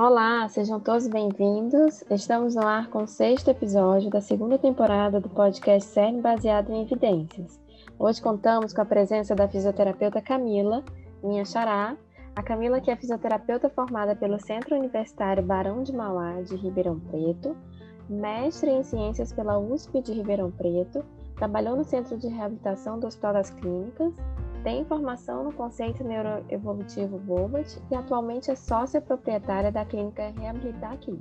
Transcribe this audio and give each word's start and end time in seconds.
Olá, 0.00 0.48
sejam 0.48 0.78
todos 0.78 1.08
bem-vindos. 1.08 2.04
Estamos 2.08 2.54
no 2.54 2.64
ar 2.64 2.88
com 2.88 3.02
o 3.02 3.06
sexto 3.08 3.50
episódio 3.50 4.08
da 4.08 4.20
segunda 4.20 4.56
temporada 4.56 5.18
do 5.18 5.28
podcast 5.28 5.90
CERN 5.90 6.20
baseado 6.20 6.70
em 6.70 6.82
evidências. 6.82 7.60
Hoje 7.98 8.22
contamos 8.22 8.72
com 8.72 8.80
a 8.80 8.84
presença 8.84 9.34
da 9.34 9.48
fisioterapeuta 9.48 10.22
Camila, 10.22 10.84
minha 11.20 11.44
xará. 11.44 11.96
A 12.36 12.42
Camila, 12.44 12.80
que 12.80 12.92
é 12.92 12.94
fisioterapeuta 12.94 13.68
formada 13.68 14.14
pelo 14.14 14.38
Centro 14.38 14.76
Universitário 14.76 15.42
Barão 15.42 15.82
de 15.82 15.92
Mauá, 15.92 16.42
de 16.42 16.54
Ribeirão 16.54 17.00
Preto, 17.00 17.56
mestre 18.08 18.70
em 18.70 18.84
ciências 18.84 19.32
pela 19.32 19.58
USP 19.58 20.00
de 20.00 20.12
Ribeirão 20.12 20.52
Preto, 20.52 21.04
trabalhou 21.34 21.74
no 21.74 21.82
Centro 21.82 22.16
de 22.16 22.28
Reabilitação 22.28 23.00
do 23.00 23.08
Hospital 23.08 23.32
das 23.32 23.50
Clínicas, 23.50 24.14
tem 24.62 24.84
formação 24.84 25.44
no 25.44 25.52
conceito 25.52 26.02
neuroevolutivo 26.04 27.18
Bobat 27.18 27.78
e 27.90 27.94
atualmente 27.94 28.50
é 28.50 28.56
sócia 28.56 29.00
proprietária 29.00 29.70
da 29.70 29.84
clínica 29.84 30.32
Reabilitar 30.38 30.92
Aqui. 30.92 31.18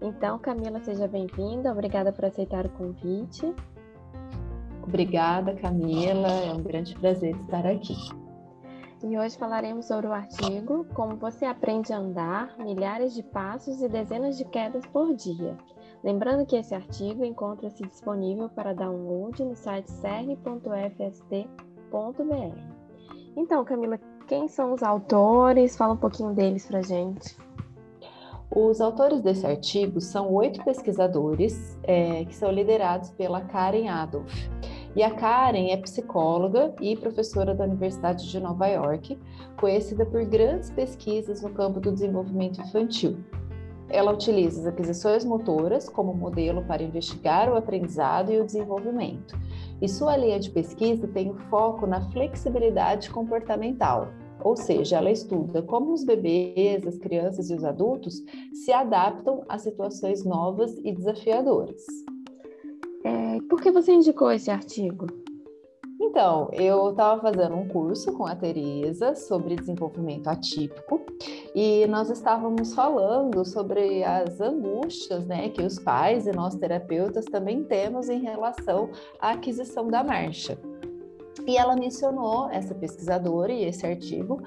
Então, 0.00 0.38
Camila, 0.38 0.80
seja 0.80 1.08
bem-vinda, 1.08 1.72
obrigada 1.72 2.12
por 2.12 2.24
aceitar 2.26 2.66
o 2.66 2.68
convite. 2.70 3.54
Obrigada, 4.82 5.54
Camila, 5.54 6.28
é 6.28 6.52
um 6.52 6.62
grande 6.62 6.94
prazer 6.94 7.34
estar 7.36 7.66
aqui. 7.66 7.96
E 9.02 9.18
hoje 9.18 9.36
falaremos 9.36 9.86
sobre 9.86 10.06
o 10.06 10.12
artigo 10.12 10.86
Como 10.94 11.16
você 11.16 11.44
aprende 11.44 11.92
a 11.92 11.98
andar, 11.98 12.56
milhares 12.58 13.14
de 13.14 13.22
passos 13.22 13.82
e 13.82 13.88
dezenas 13.88 14.38
de 14.38 14.44
quedas 14.44 14.86
por 14.86 15.14
dia. 15.14 15.56
Lembrando 16.02 16.46
que 16.46 16.56
esse 16.56 16.74
artigo 16.74 17.24
encontra-se 17.24 17.82
disponível 17.82 18.48
para 18.48 18.74
download 18.74 19.42
no 19.44 19.56
site 19.56 19.90
então, 23.36 23.64
Camila, 23.64 23.98
quem 24.26 24.48
são 24.48 24.72
os 24.72 24.82
autores? 24.82 25.76
Fala 25.76 25.94
um 25.94 25.96
pouquinho 25.96 26.32
deles 26.32 26.66
para 26.66 26.82
gente. 26.82 27.36
Os 28.50 28.80
autores 28.80 29.20
desse 29.20 29.46
artigo 29.46 30.00
são 30.00 30.32
oito 30.32 30.62
pesquisadores 30.64 31.78
é, 31.82 32.24
que 32.24 32.34
são 32.34 32.50
liderados 32.50 33.10
pela 33.10 33.40
Karen 33.40 33.88
Adolph. 33.88 34.32
E 34.94 35.02
a 35.02 35.10
Karen 35.10 35.70
é 35.70 35.76
psicóloga 35.76 36.72
e 36.80 36.96
professora 36.96 37.54
da 37.54 37.64
Universidade 37.64 38.30
de 38.30 38.38
Nova 38.38 38.66
York, 38.68 39.18
conhecida 39.56 40.06
por 40.06 40.24
grandes 40.24 40.70
pesquisas 40.70 41.42
no 41.42 41.50
campo 41.50 41.80
do 41.80 41.90
desenvolvimento 41.90 42.60
infantil. 42.60 43.18
Ela 43.88 44.12
utiliza 44.12 44.60
as 44.60 44.66
aquisições 44.66 45.24
motoras 45.24 45.88
como 45.88 46.14
modelo 46.14 46.62
para 46.64 46.82
investigar 46.82 47.52
o 47.52 47.56
aprendizado 47.56 48.32
e 48.32 48.40
o 48.40 48.44
desenvolvimento 48.44 49.36
e 49.80 49.88
sua 49.88 50.16
linha 50.16 50.38
de 50.38 50.50
pesquisa 50.50 51.06
tem 51.08 51.30
o 51.30 51.38
foco 51.50 51.86
na 51.86 52.00
flexibilidade 52.10 53.10
comportamental, 53.10 54.08
ou 54.42 54.56
seja, 54.56 54.96
ela 54.96 55.10
estuda 55.10 55.62
como 55.62 55.92
os 55.92 56.04
bebês, 56.04 56.86
as 56.86 56.98
crianças 56.98 57.50
e 57.50 57.54
os 57.54 57.64
adultos 57.64 58.22
se 58.52 58.72
adaptam 58.72 59.42
a 59.48 59.58
situações 59.58 60.24
novas 60.24 60.76
e 60.84 60.92
desafiadoras. 60.92 61.82
É, 63.04 63.40
por 63.48 63.60
que 63.60 63.70
você 63.70 63.92
indicou 63.92 64.30
esse 64.30 64.50
artigo? 64.50 65.06
Então, 66.14 66.48
eu 66.52 66.90
estava 66.90 67.20
fazendo 67.20 67.56
um 67.56 67.66
curso 67.66 68.12
com 68.12 68.24
a 68.24 68.36
Teresa 68.36 69.16
sobre 69.16 69.56
desenvolvimento 69.56 70.28
atípico 70.28 71.04
e 71.52 71.88
nós 71.88 72.08
estávamos 72.08 72.72
falando 72.72 73.44
sobre 73.44 74.04
as 74.04 74.40
angústias 74.40 75.26
né, 75.26 75.48
que 75.48 75.60
os 75.60 75.76
pais 75.76 76.28
e 76.28 76.30
nós 76.30 76.54
terapeutas 76.54 77.24
também 77.24 77.64
temos 77.64 78.08
em 78.08 78.20
relação 78.20 78.90
à 79.20 79.32
aquisição 79.32 79.88
da 79.88 80.04
marcha. 80.04 80.56
E 81.48 81.56
ela 81.56 81.74
mencionou 81.74 82.48
essa 82.48 82.76
pesquisadora 82.76 83.52
e 83.52 83.64
esse 83.64 83.84
artigo 83.84 84.40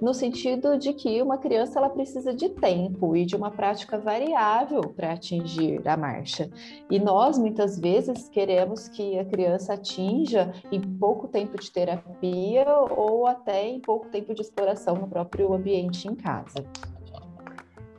no 0.00 0.12
sentido 0.12 0.76
de 0.76 0.92
que 0.92 1.22
uma 1.22 1.38
criança 1.38 1.78
ela 1.78 1.88
precisa 1.88 2.34
de 2.34 2.48
tempo 2.48 3.16
e 3.16 3.24
de 3.24 3.36
uma 3.36 3.50
prática 3.50 3.98
variável 3.98 4.82
para 4.82 5.12
atingir 5.12 5.86
a 5.86 5.96
marcha. 5.96 6.50
E 6.90 6.98
nós 6.98 7.38
muitas 7.38 7.78
vezes 7.78 8.28
queremos 8.28 8.88
que 8.88 9.18
a 9.18 9.24
criança 9.24 9.74
atinja 9.74 10.52
em 10.70 10.80
pouco 10.80 11.28
tempo 11.28 11.58
de 11.58 11.70
terapia 11.70 12.66
ou 12.90 13.26
até 13.26 13.68
em 13.68 13.80
pouco 13.80 14.08
tempo 14.08 14.34
de 14.34 14.42
exploração 14.42 14.96
no 14.96 15.08
próprio 15.08 15.52
ambiente 15.52 16.08
em 16.08 16.14
casa. 16.14 16.64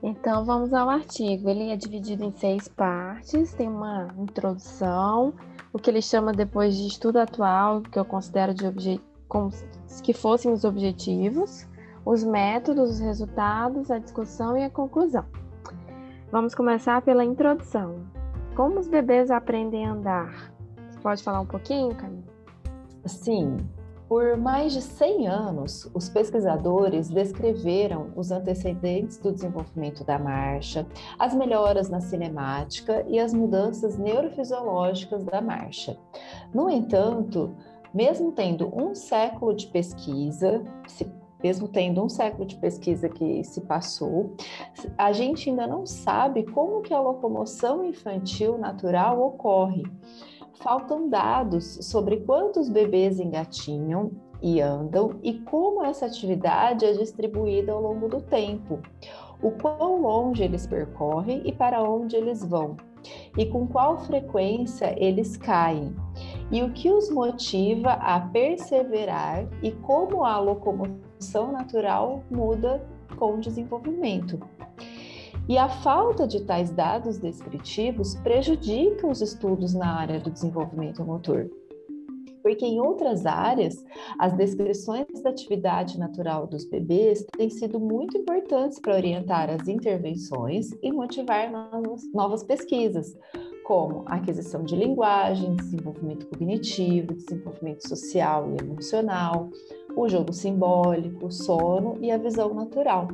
Então 0.04 0.46
vamos 0.46 0.72
ao 0.72 0.88
artigo. 0.88 1.50
Ele 1.50 1.72
é 1.72 1.76
dividido 1.76 2.24
em 2.24 2.32
seis 2.32 2.68
partes, 2.68 3.54
tem 3.54 3.68
uma 3.68 4.14
introdução, 4.20 5.34
o 5.74 5.80
que 5.80 5.90
ele 5.90 6.02
chama 6.02 6.32
depois 6.32 6.78
de 6.78 6.88
estudo 6.88 7.18
atual, 7.18 7.82
que 7.82 7.98
eu 7.98 8.06
considero 8.06 8.54
de 8.54 9.02
como 9.28 9.50
que 10.04 10.14
fossem 10.14 10.52
os 10.52 10.64
objetivos, 10.64 11.68
os 12.06 12.24
métodos, 12.24 12.92
os 12.92 13.00
resultados, 13.00 13.90
a 13.90 13.98
discussão 13.98 14.56
e 14.56 14.64
a 14.64 14.70
conclusão. 14.70 15.26
Vamos 16.32 16.54
começar 16.54 17.02
pela 17.02 17.26
introdução. 17.26 18.06
Como 18.56 18.80
os 18.80 18.88
bebês 18.88 19.32
aprendem 19.32 19.86
a 19.86 19.92
andar? 19.92 20.54
Você 20.90 21.00
pode 21.00 21.24
falar 21.24 21.42
um 21.42 21.46
pouquinho, 21.46 21.96
Camila? 21.96 22.24
Sim. 23.06 23.58
Por 24.08 24.38
mais 24.38 24.72
de 24.72 24.84
100 24.84 25.28
anos, 25.28 25.90
os 25.92 26.08
pesquisadores 26.10 27.10
descreveram 27.10 28.12
os 28.16 28.32
antecedentes 28.32 29.18
do 29.18 29.32
desenvolvimento 29.32 30.04
da 30.04 30.20
marcha, 30.20 30.86
as 31.18 31.34
melhoras 31.34 31.90
na 31.90 32.00
cinemática 32.00 33.04
e 33.08 33.20
as 33.20 33.34
mudanças 33.34 33.98
neurofisiológicas 33.98 35.24
da 35.24 35.42
marcha. 35.42 35.98
No 36.54 36.70
entanto, 36.70 37.56
mesmo 37.92 38.32
tendo 38.32 38.72
um 38.80 38.94
século 38.94 39.56
de 39.56 39.66
pesquisa, 39.68 40.64
mesmo 41.46 41.68
tendo 41.68 42.04
um 42.04 42.10
século 42.10 42.44
de 42.44 42.56
pesquisa 42.56 43.08
que 43.08 43.44
se 43.44 43.62
passou, 43.62 44.36
a 44.98 45.12
gente 45.14 45.48
ainda 45.48 45.68
não 45.68 45.86
sabe 45.86 46.42
como 46.42 46.82
que 46.82 46.92
a 46.92 47.00
locomoção 47.00 47.86
infantil 47.86 48.58
natural 48.58 49.22
ocorre. 49.22 49.84
Faltam 50.56 51.08
dados 51.08 51.78
sobre 51.84 52.18
quantos 52.22 52.68
bebês 52.68 53.20
engatinham 53.20 54.10
e 54.42 54.60
andam 54.60 55.20
e 55.22 55.34
como 55.34 55.84
essa 55.84 56.08
atividade 56.08 56.84
é 56.84 56.94
distribuída 56.94 57.74
ao 57.74 57.82
longo 57.82 58.08
do 58.08 58.22
tempo, 58.22 58.80
o 59.40 59.52
quão 59.52 60.02
longe 60.02 60.44
eles 60.44 60.66
percorrem 60.66 61.44
e 61.46 61.52
para 61.52 61.84
onde 61.84 62.16
eles 62.16 62.44
vão, 62.44 62.76
e 63.38 63.46
com 63.46 63.68
qual 63.68 64.00
frequência 64.00 64.96
eles 64.98 65.38
caem, 65.38 65.96
e 66.52 66.64
o 66.64 66.72
que 66.72 66.90
os 66.90 67.08
motiva 67.12 67.92
a 67.92 68.20
perseverar 68.20 69.48
e 69.62 69.72
como 69.72 70.24
a 70.26 70.40
locomoção 70.40 71.06
função 71.16 71.52
natural 71.52 72.24
muda 72.30 72.86
com 73.18 73.36
o 73.36 73.40
desenvolvimento. 73.40 74.40
E 75.48 75.58
a 75.58 75.70
falta 75.70 76.28
de 76.28 76.42
tais 76.42 76.72
dados 76.72 77.20
descritivos 77.20 78.16
prejudica 78.16 79.08
os 79.08 79.22
estudos 79.22 79.74
na 79.76 80.00
área 80.00 80.20
do 80.20 80.32
desenvolvimento 80.32 81.04
motor. 81.04 81.50
Porque 82.42 82.66
em 82.66 82.80
outras 82.80 83.26
áreas, 83.26 83.84
as 84.20 84.34
descrições 84.34 85.06
da 85.24 85.32
atividade 85.32 86.00
natural 86.00 86.48
dos 86.48 86.66
bebês 86.66 87.26
têm 87.38 87.50
sido 87.50 87.80
muito 87.80 88.18
importantes 88.18 88.80
para 88.80 88.96
orientar 88.96 89.50
as 89.50 89.68
intervenções 89.68 90.72
e 90.82 90.92
motivar 90.92 91.52
novas 92.14 92.44
pesquisas, 92.44 93.16
como 93.66 94.04
aquisição 94.06 94.64
de 94.64 94.76
linguagem, 94.76 95.56
desenvolvimento 95.56 96.28
cognitivo, 96.28 97.16
desenvolvimento 97.16 97.88
social 97.88 98.48
e 98.52 98.64
emocional, 98.64 99.50
o 99.96 100.10
jogo 100.10 100.34
simbólico, 100.34 101.28
o 101.28 101.32
sono 101.32 101.98
e 102.02 102.12
a 102.12 102.18
visão 102.18 102.54
natural. 102.54 103.08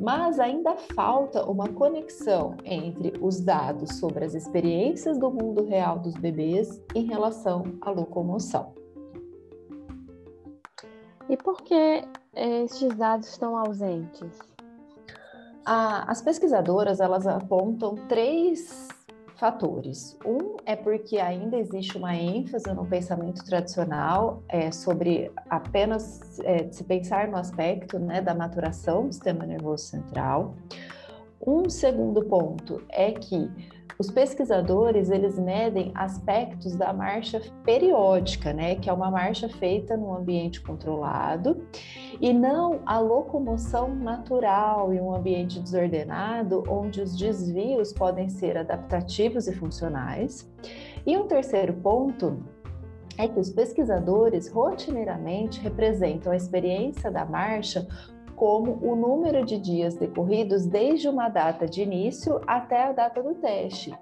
Mas 0.00 0.40
ainda 0.40 0.76
falta 0.76 1.44
uma 1.48 1.68
conexão 1.68 2.56
entre 2.64 3.12
os 3.20 3.40
dados 3.40 3.98
sobre 3.98 4.24
as 4.24 4.34
experiências 4.34 5.18
do 5.18 5.30
mundo 5.30 5.64
real 5.64 5.98
dos 5.98 6.14
bebês 6.14 6.82
em 6.94 7.06
relação 7.06 7.64
à 7.80 7.90
locomoção. 7.90 8.74
E 11.28 11.36
por 11.36 11.62
que 11.62 12.04
estes 12.34 12.94
dados 12.94 13.28
estão 13.28 13.56
ausentes? 13.56 14.38
as 15.68 16.22
pesquisadoras 16.22 17.00
elas 17.00 17.26
apontam 17.26 17.96
três 18.08 18.86
fatores. 19.36 20.18
Um 20.24 20.56
é 20.64 20.74
porque 20.74 21.18
ainda 21.18 21.56
existe 21.56 21.96
uma 21.96 22.14
ênfase 22.14 22.72
no 22.72 22.86
pensamento 22.86 23.44
tradicional 23.44 24.42
é, 24.48 24.70
sobre 24.72 25.30
apenas 25.48 26.38
é, 26.40 26.68
se 26.70 26.82
pensar 26.84 27.28
no 27.28 27.36
aspecto 27.36 27.98
né, 27.98 28.20
da 28.20 28.34
maturação 28.34 29.06
do 29.06 29.12
sistema 29.12 29.44
nervoso 29.44 29.84
central. 29.84 30.54
Um 31.46 31.68
segundo 31.68 32.24
ponto 32.24 32.82
é 32.88 33.12
que 33.12 33.50
os 33.98 34.10
pesquisadores, 34.10 35.10
eles 35.10 35.38
medem 35.38 35.90
aspectos 35.94 36.76
da 36.76 36.92
marcha 36.92 37.40
periódica, 37.64 38.52
né, 38.52 38.74
que 38.74 38.90
é 38.90 38.92
uma 38.92 39.10
marcha 39.10 39.48
feita 39.48 39.96
num 39.96 40.14
ambiente 40.14 40.60
controlado, 40.60 41.66
e 42.20 42.32
não 42.32 42.80
a 42.84 42.98
locomoção 42.98 43.94
natural 43.94 44.92
em 44.92 45.00
um 45.00 45.14
ambiente 45.14 45.60
desordenado, 45.60 46.62
onde 46.68 47.00
os 47.00 47.16
desvios 47.16 47.92
podem 47.92 48.28
ser 48.28 48.58
adaptativos 48.58 49.48
e 49.48 49.54
funcionais. 49.54 50.50
E 51.06 51.16
um 51.16 51.26
terceiro 51.26 51.72
ponto 51.72 52.38
é 53.18 53.26
que 53.26 53.40
os 53.40 53.50
pesquisadores 53.50 54.48
rotineiramente 54.48 55.60
representam 55.60 56.32
a 56.32 56.36
experiência 56.36 57.10
da 57.10 57.24
marcha 57.24 57.86
como 58.36 58.78
o 58.82 58.94
número 58.94 59.44
de 59.44 59.58
dias 59.58 59.96
decorridos 59.96 60.66
desde 60.66 61.08
uma 61.08 61.28
data 61.28 61.66
de 61.66 61.82
início 61.82 62.40
até 62.46 62.84
a 62.84 62.92
data 62.92 63.22
do 63.22 63.34
teste. 63.34 63.92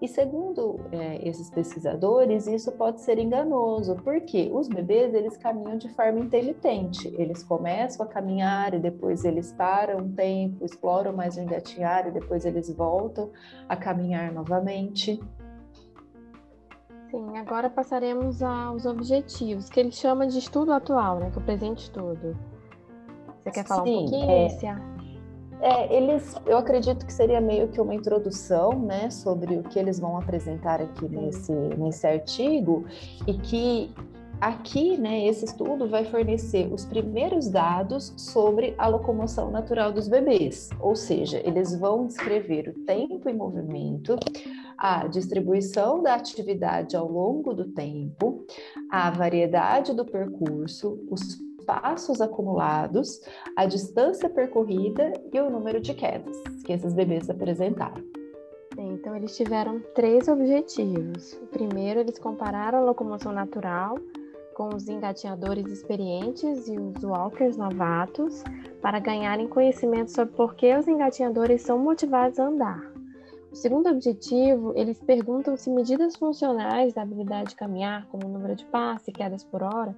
E 0.00 0.08
segundo 0.08 0.80
é, 0.90 1.28
esses 1.28 1.48
pesquisadores, 1.48 2.48
isso 2.48 2.72
pode 2.72 3.00
ser 3.02 3.20
enganoso, 3.20 3.94
porque 4.02 4.50
os 4.52 4.66
bebês 4.66 5.14
eles 5.14 5.36
caminham 5.36 5.78
de 5.78 5.88
forma 5.90 6.18
intermitente. 6.18 7.06
Eles 7.16 7.44
começam 7.44 8.04
a 8.04 8.08
caminhar 8.08 8.74
e 8.74 8.80
depois 8.80 9.24
eles 9.24 9.52
param 9.52 9.98
um 9.98 10.12
tempo, 10.12 10.64
exploram 10.64 11.12
mais 11.12 11.36
o 11.36 11.40
engatinhar 11.40 12.08
e 12.08 12.10
depois 12.10 12.44
eles 12.44 12.68
voltam 12.74 13.30
a 13.68 13.76
caminhar 13.76 14.32
novamente. 14.32 15.20
Sim, 17.08 17.36
agora 17.36 17.70
passaremos 17.70 18.42
aos 18.42 18.86
objetivos, 18.86 19.70
que 19.70 19.78
ele 19.78 19.92
chama 19.92 20.26
de 20.26 20.38
estudo 20.38 20.72
atual, 20.72 21.20
né? 21.20 21.30
Que 21.30 21.38
é 21.38 21.40
o 21.40 21.44
presente 21.44 21.84
estudo. 21.84 22.36
Você 23.42 23.50
quer 23.50 23.66
falar 23.66 23.84
Sim, 23.84 23.96
um 23.96 24.10
pouquinho, 24.10 24.30
é... 24.30 24.92
É, 25.64 25.96
eles, 25.96 26.34
eu 26.44 26.58
acredito 26.58 27.06
que 27.06 27.12
seria 27.12 27.40
meio 27.40 27.68
que 27.68 27.80
uma 27.80 27.94
introdução, 27.94 28.80
né, 28.80 29.08
sobre 29.10 29.54
o 29.54 29.62
que 29.62 29.78
eles 29.78 30.00
vão 30.00 30.18
apresentar 30.18 30.80
aqui 30.80 31.08
nesse, 31.08 31.52
nesse 31.52 32.04
artigo 32.04 32.84
e 33.28 33.34
que 33.34 33.94
aqui, 34.40 34.96
né, 34.96 35.24
esse 35.24 35.44
estudo 35.44 35.88
vai 35.88 36.04
fornecer 36.04 36.68
os 36.72 36.84
primeiros 36.84 37.48
dados 37.48 38.12
sobre 38.16 38.74
a 38.76 38.88
locomoção 38.88 39.52
natural 39.52 39.92
dos 39.92 40.08
bebês, 40.08 40.68
ou 40.80 40.96
seja, 40.96 41.40
eles 41.46 41.78
vão 41.78 42.08
descrever 42.08 42.68
o 42.68 42.84
tempo 42.84 43.28
em 43.28 43.36
movimento, 43.36 44.16
a 44.76 45.06
distribuição 45.06 46.02
da 46.02 46.14
atividade 46.14 46.96
ao 46.96 47.06
longo 47.06 47.54
do 47.54 47.66
tempo, 47.66 48.44
a 48.90 49.10
variedade 49.12 49.94
do 49.94 50.04
percurso, 50.04 50.98
os 51.08 51.38
passos 51.62 52.20
acumulados, 52.20 53.20
a 53.56 53.66
distância 53.66 54.28
percorrida 54.28 55.12
e 55.32 55.40
o 55.40 55.50
número 55.50 55.80
de 55.80 55.94
quedas 55.94 56.36
que 56.64 56.72
esses 56.72 56.92
bebês 56.92 57.28
apresentaram. 57.30 58.02
Então, 58.78 59.14
eles 59.14 59.36
tiveram 59.36 59.80
três 59.94 60.28
objetivos. 60.28 61.34
O 61.34 61.46
primeiro, 61.46 62.00
eles 62.00 62.18
compararam 62.18 62.78
a 62.78 62.82
locomoção 62.82 63.32
natural 63.32 63.96
com 64.54 64.74
os 64.74 64.88
engatinhadores 64.88 65.66
experientes 65.66 66.68
e 66.68 66.78
os 66.78 67.02
walkers 67.02 67.56
novatos 67.56 68.42
para 68.80 68.98
ganharem 68.98 69.48
conhecimento 69.48 70.10
sobre 70.10 70.34
por 70.34 70.54
que 70.54 70.74
os 70.76 70.86
engatinhadores 70.86 71.62
são 71.62 71.78
motivados 71.78 72.38
a 72.38 72.46
andar. 72.46 72.92
O 73.50 73.56
segundo 73.56 73.88
objetivo, 73.88 74.72
eles 74.74 74.98
perguntam 74.98 75.56
se 75.56 75.68
medidas 75.68 76.16
funcionais 76.16 76.94
da 76.94 77.02
habilidade 77.02 77.50
de 77.50 77.56
caminhar, 77.56 78.06
como 78.06 78.26
o 78.26 78.30
número 78.30 78.54
de 78.54 78.64
passos 78.64 79.08
e 79.08 79.12
quedas 79.12 79.44
por 79.44 79.62
hora, 79.62 79.94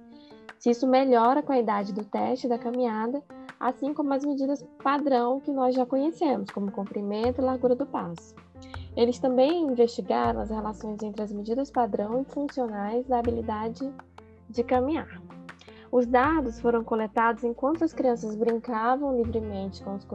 se 0.65 0.71
isso 0.71 0.87
melhora 0.87 1.43
a 1.47 1.59
idade 1.59 1.93
do 1.93 2.03
teste 2.03 2.47
da 2.47 2.57
caminhada, 2.57 3.21
assim 3.59 3.93
como 3.93 4.11
as 4.15 4.25
medidas 4.25 4.65
padrão 4.83 5.39
que 5.39 5.51
nós 5.51 5.75
já 5.75 5.85
conhecemos, 5.85 6.49
como 6.49 6.71
comprimento 6.71 7.39
e 7.39 7.43
largura 7.43 7.75
do 7.75 7.85
passo. 7.85 8.33
Eles 8.97 9.19
também 9.19 9.61
investigaram 9.61 10.39
as 10.39 10.49
relações 10.49 11.03
entre 11.03 11.21
as 11.21 11.31
medidas 11.31 11.69
padrão 11.69 12.19
e 12.19 12.25
funcionais 12.33 13.05
da 13.05 13.19
habilidade 13.19 13.93
de 14.49 14.63
caminhar. 14.63 15.21
Os 15.91 16.07
dados 16.07 16.59
foram 16.59 16.83
coletados 16.83 17.43
enquanto 17.43 17.83
as 17.83 17.93
crianças 17.93 18.35
brincavam 18.35 19.15
livremente 19.15 19.83
com 19.83 19.93
os 19.93 20.07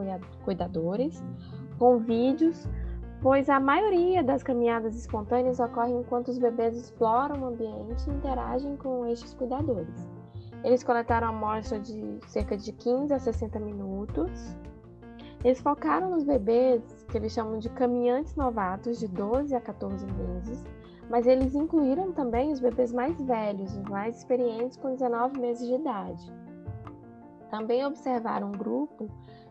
cuidadores, 0.44 1.22
com 1.78 1.98
vídeos, 1.98 2.66
pois 3.22 3.48
a 3.48 3.60
maioria 3.60 4.20
das 4.24 4.42
caminhadas 4.42 4.96
espontâneas 4.96 5.60
ocorre 5.60 5.92
enquanto 5.92 6.26
os 6.26 6.38
bebês 6.38 6.76
exploram 6.76 7.40
o 7.40 7.46
ambiente 7.46 8.04
e 8.08 8.10
interagem 8.10 8.76
com 8.76 9.06
estes 9.06 9.32
cuidadores. 9.32 10.19
Eles 10.62 10.84
coletaram 10.84 11.28
a 11.28 11.30
amostra 11.30 11.78
de 11.78 12.18
cerca 12.26 12.56
de 12.56 12.72
15 12.72 13.14
a 13.14 13.18
60 13.18 13.58
minutos. 13.58 14.56
Eles 15.42 15.60
focaram 15.60 16.10
nos 16.10 16.22
bebês 16.22 16.82
que 17.08 17.16
eles 17.16 17.32
chamam 17.32 17.58
de 17.58 17.70
caminhantes 17.70 18.34
novatos, 18.34 18.98
de 18.98 19.08
12 19.08 19.54
a 19.54 19.60
14 19.60 20.06
meses, 20.06 20.62
mas 21.08 21.26
eles 21.26 21.54
incluíram 21.54 22.12
também 22.12 22.52
os 22.52 22.60
bebês 22.60 22.92
mais 22.92 23.18
velhos, 23.22 23.74
os 23.74 23.84
mais 23.84 24.18
experientes, 24.18 24.76
com 24.76 24.92
19 24.92 25.40
meses 25.40 25.66
de 25.66 25.74
idade. 25.74 26.32
Também 27.50 27.84
observaram 27.86 28.48
um 28.48 28.52
grupo 28.52 29.08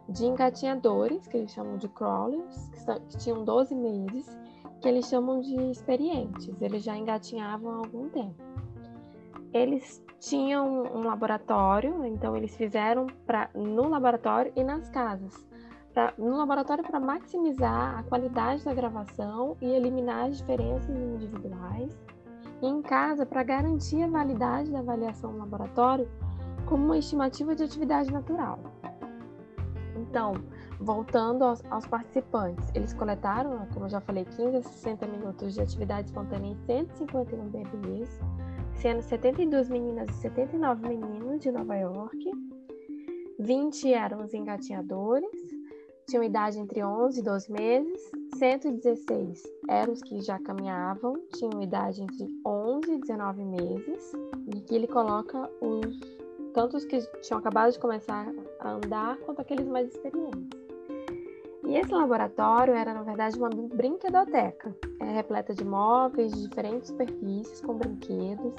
de 0.07 0.25
engatinhadores, 0.25 1.27
que 1.27 1.37
eles 1.37 1.51
chamam 1.51 1.77
de 1.77 1.89
crawlers, 1.89 2.69
que, 2.69 2.79
são, 2.79 2.99
que 2.99 3.17
tinham 3.17 3.43
12 3.43 3.73
meses, 3.75 4.37
que 4.79 4.87
eles 4.87 5.07
chamam 5.07 5.41
de 5.41 5.55
experientes, 5.71 6.49
eles 6.61 6.83
já 6.83 6.95
engatinhavam 6.95 7.71
há 7.71 7.77
algum 7.77 8.09
tempo. 8.09 8.41
Eles 9.53 10.03
tinham 10.19 10.83
um 10.83 11.03
laboratório, 11.03 12.05
então 12.05 12.35
eles 12.35 12.55
fizeram 12.55 13.07
pra, 13.25 13.49
no 13.55 13.87
laboratório 13.87 14.51
e 14.55 14.63
nas 14.63 14.89
casas. 14.89 15.47
Pra, 15.93 16.13
no 16.17 16.37
laboratório 16.37 16.83
para 16.83 16.99
maximizar 16.99 17.97
a 17.97 18.03
qualidade 18.03 18.63
da 18.63 18.73
gravação 18.73 19.57
e 19.59 19.65
eliminar 19.65 20.27
as 20.27 20.37
diferenças 20.37 20.95
individuais. 20.95 21.97
E 22.61 22.67
em 22.67 22.81
casa 22.81 23.25
para 23.25 23.41
garantir 23.41 24.03
a 24.03 24.07
validade 24.07 24.71
da 24.71 24.79
avaliação 24.79 25.31
no 25.31 25.39
laboratório 25.39 26.07
como 26.65 26.85
uma 26.85 26.97
estimativa 26.97 27.55
de 27.55 27.63
atividade 27.63 28.11
natural. 28.11 28.59
Então, 29.95 30.33
voltando 30.79 31.43
aos, 31.43 31.63
aos, 31.71 31.87
participantes, 31.87 32.69
eles 32.75 32.93
coletaram, 32.93 33.67
como 33.73 33.85
eu 33.85 33.89
já 33.89 33.99
falei, 33.99 34.25
15 34.25 34.57
a 34.57 34.61
60 34.61 35.07
minutos 35.07 35.53
de 35.53 35.61
atividade 35.61 36.07
espontânea 36.07 36.51
em 36.51 36.55
151 36.65 37.49
bebês 37.49 38.19
sendo 38.81 39.01
72 39.01 39.69
meninas 39.69 40.09
e 40.09 40.21
79 40.21 40.87
meninos 40.87 41.41
de 41.41 41.51
Nova 41.51 41.75
York. 41.75 42.31
20 43.37 43.93
eram 43.93 44.23
os 44.23 44.33
engatinhadores, 44.33 45.29
tinham 46.07 46.23
idade 46.23 46.59
entre 46.59 46.83
11 46.83 47.19
e 47.19 47.23
12 47.23 47.51
meses. 47.51 48.11
116 48.37 49.43
eram 49.67 49.93
os 49.93 50.01
que 50.01 50.21
já 50.21 50.39
caminhavam, 50.39 51.21
tinham 51.35 51.61
idade 51.61 52.01
entre 52.01 52.27
11 52.45 52.93
e 52.93 52.99
19 52.99 53.43
meses. 53.43 54.13
E 54.53 54.59
aqui 54.59 54.75
ele 54.75 54.87
coloca 54.87 55.49
os 55.61 55.99
tanto 56.53 56.77
que 56.87 56.99
tinham 57.21 57.39
acabado 57.39 57.71
de 57.71 57.79
começar 57.79 58.27
a 58.59 58.71
andar 58.71 59.17
quanto 59.19 59.41
aqueles 59.41 59.67
mais 59.67 59.87
experientes. 59.89 60.48
E 61.69 61.77
esse 61.77 61.93
laboratório 61.93 62.73
era, 62.73 62.95
na 62.95 63.03
verdade, 63.03 63.37
uma 63.37 63.47
brinquedoteca, 63.47 64.75
é, 64.99 65.05
repleta 65.05 65.53
de 65.53 65.63
móveis 65.63 66.33
de 66.33 66.47
diferentes 66.47 66.89
superfícies 66.89 67.61
com 67.61 67.75
brinquedos. 67.75 68.55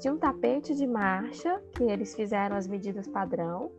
Tinha 0.00 0.14
um 0.14 0.16
tapete 0.16 0.72
de 0.72 0.86
marcha, 0.86 1.60
que 1.74 1.82
eles 1.82 2.14
fizeram 2.14 2.54
as 2.54 2.68
medidas 2.68 3.08
padrão. 3.08 3.72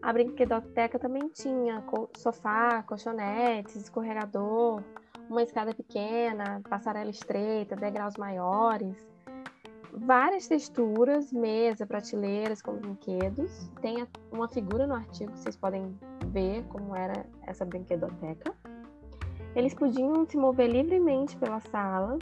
A 0.00 0.10
brinquedoteca 0.14 0.98
também 0.98 1.28
tinha 1.28 1.84
sofá, 2.16 2.82
colchonetes, 2.84 3.76
escorregador, 3.76 4.82
uma 5.28 5.42
escada 5.42 5.74
pequena, 5.74 6.62
passarela 6.70 7.10
estreita, 7.10 7.76
degraus 7.76 8.16
maiores, 8.16 8.96
várias 9.92 10.48
texturas, 10.48 11.30
mesa, 11.30 11.86
prateleiras 11.86 12.62
com 12.62 12.76
brinquedos. 12.76 13.70
Tem 13.82 14.08
uma 14.32 14.48
figura 14.48 14.86
no 14.86 14.94
artigo, 14.94 15.36
vocês 15.36 15.54
podem 15.54 15.94
ver 16.32 16.64
como 16.68 16.96
era 16.96 17.24
essa 17.46 17.64
brinquedoteca. 17.64 18.52
Eles 19.54 19.74
podiam 19.74 20.24
se 20.26 20.36
mover 20.36 20.70
livremente 20.70 21.36
pela 21.36 21.60
sala 21.60 22.18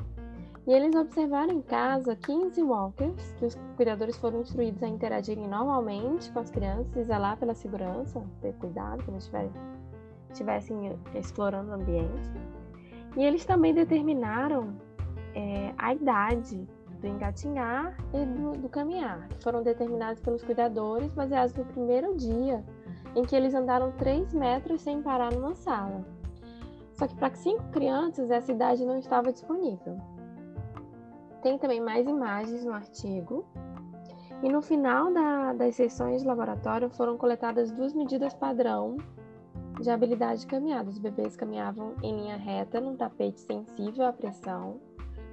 e 0.66 0.72
eles 0.72 0.94
observaram 0.94 1.52
em 1.52 1.62
casa 1.62 2.14
15 2.16 2.62
walkers, 2.62 3.32
que 3.38 3.46
os 3.46 3.58
cuidadores 3.76 4.16
foram 4.18 4.40
instruídos 4.40 4.82
a 4.82 4.88
interagirem 4.88 5.48
normalmente 5.48 6.30
com 6.32 6.40
as 6.40 6.50
crianças 6.50 6.94
e 6.96 7.04
zelar 7.04 7.36
pela 7.38 7.54
segurança, 7.54 8.22
ter 8.42 8.52
cuidado 8.54 9.02
quando 9.04 9.18
estivessem 10.30 10.98
explorando 11.14 11.70
o 11.70 11.74
ambiente. 11.74 12.30
E 13.16 13.24
eles 13.24 13.44
também 13.44 13.72
determinaram 13.72 14.76
é, 15.34 15.72
a 15.78 15.94
idade 15.94 16.68
do 17.00 17.06
engatinhar 17.06 17.96
e 18.12 18.24
do, 18.24 18.52
do 18.58 18.68
caminhar, 18.68 19.26
que 19.28 19.42
foram 19.42 19.62
determinados 19.62 20.20
pelos 20.20 20.42
cuidadores 20.42 21.12
baseados 21.12 21.54
no 21.54 21.64
primeiro 21.64 22.14
dia 22.16 22.62
em 23.14 23.22
que 23.22 23.34
eles 23.34 23.54
andaram 23.54 23.92
3 23.92 24.32
metros 24.34 24.80
sem 24.82 25.02
parar 25.02 25.32
numa 25.32 25.54
sala. 25.54 26.04
Só 26.92 27.06
que 27.06 27.16
para 27.16 27.34
cinco 27.34 27.62
crianças 27.70 28.30
essa 28.30 28.52
idade 28.52 28.84
não 28.84 28.98
estava 28.98 29.32
disponível. 29.32 29.98
Tem 31.42 31.58
também 31.58 31.80
mais 31.80 32.06
imagens 32.06 32.64
no 32.64 32.72
artigo. 32.72 33.44
E 34.42 34.48
no 34.48 34.60
final 34.60 35.12
da, 35.12 35.52
das 35.54 35.76
sessões 35.76 36.22
de 36.22 36.28
laboratório 36.28 36.90
foram 36.90 37.16
coletadas 37.16 37.70
duas 37.70 37.94
medidas 37.94 38.34
padrão 38.34 38.98
de 39.80 39.90
habilidade 39.90 40.40
de 40.40 40.46
caminhada. 40.46 40.90
Os 40.90 40.98
bebês 40.98 41.36
caminhavam 41.36 41.94
em 42.02 42.14
linha 42.14 42.36
reta 42.36 42.80
num 42.80 42.96
tapete 42.96 43.40
sensível 43.40 44.06
à 44.06 44.12
pressão, 44.12 44.78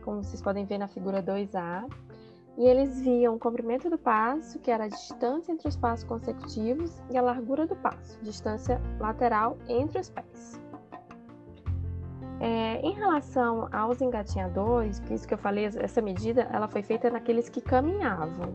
como 0.04 0.24
vocês 0.24 0.42
podem 0.42 0.66
ver 0.66 0.78
na 0.78 0.88
figura 0.88 1.22
2A, 1.22 1.86
e 2.58 2.66
eles 2.66 3.00
viam 3.02 3.36
o 3.36 3.40
comprimento 3.40 3.90
do 3.90 3.98
passo, 3.98 4.58
que 4.60 4.72
era 4.72 4.86
a 4.86 4.88
distância 4.88 5.52
entre 5.52 5.68
os 5.68 5.76
passos 5.76 6.04
consecutivos, 6.04 7.00
e 7.12 7.18
a 7.18 7.22
largura 7.22 7.68
do 7.68 7.76
passo, 7.76 8.20
distância 8.24 8.82
lateral 9.00 9.58
entre 9.70 10.00
os 10.00 10.10
pés. 10.10 10.60
É, 12.40 12.80
em 12.82 12.94
relação 12.94 13.68
aos 13.72 14.02
engatinhadores, 14.02 15.00
por 15.00 15.12
isso 15.12 15.28
que 15.28 15.34
eu 15.34 15.38
falei, 15.38 15.66
essa 15.66 16.02
medida 16.02 16.48
ela 16.52 16.68
foi 16.68 16.82
feita 16.82 17.10
naqueles 17.10 17.48
que 17.48 17.62
caminhavam. 17.62 18.54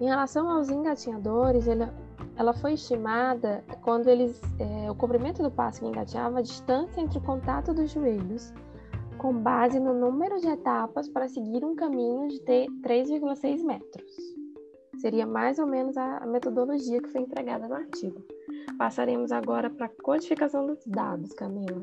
Em 0.00 0.06
relação 0.06 0.48
aos 0.48 0.68
engatinhadores, 0.68 1.66
ele, 1.66 1.88
ela 2.36 2.52
foi 2.52 2.74
estimada 2.74 3.64
quando 3.82 4.08
eles, 4.08 4.40
é, 4.58 4.90
o 4.90 4.94
comprimento 4.94 5.42
do 5.42 5.50
passo 5.50 5.80
que 5.80 5.86
engatinhava, 5.86 6.40
a 6.40 6.42
distância 6.42 7.00
entre 7.00 7.18
o 7.18 7.20
contato 7.20 7.72
dos 7.72 7.90
joelhos, 7.90 8.52
com 9.24 9.32
base 9.32 9.80
no 9.80 9.94
número 9.94 10.38
de 10.38 10.48
etapas 10.48 11.08
para 11.08 11.26
seguir 11.26 11.64
um 11.64 11.74
caminho 11.74 12.28
de 12.28 12.40
3,6 12.40 13.64
metros. 13.64 14.04
Seria 15.00 15.26
mais 15.26 15.58
ou 15.58 15.66
menos 15.66 15.96
a 15.96 16.26
metodologia 16.26 17.00
que 17.00 17.08
foi 17.08 17.22
empregada 17.22 17.66
no 17.66 17.74
artigo. 17.74 18.22
Passaremos 18.76 19.32
agora 19.32 19.70
para 19.70 19.86
a 19.86 20.02
codificação 20.02 20.66
dos 20.66 20.84
dados, 20.86 21.32
Camila. 21.32 21.82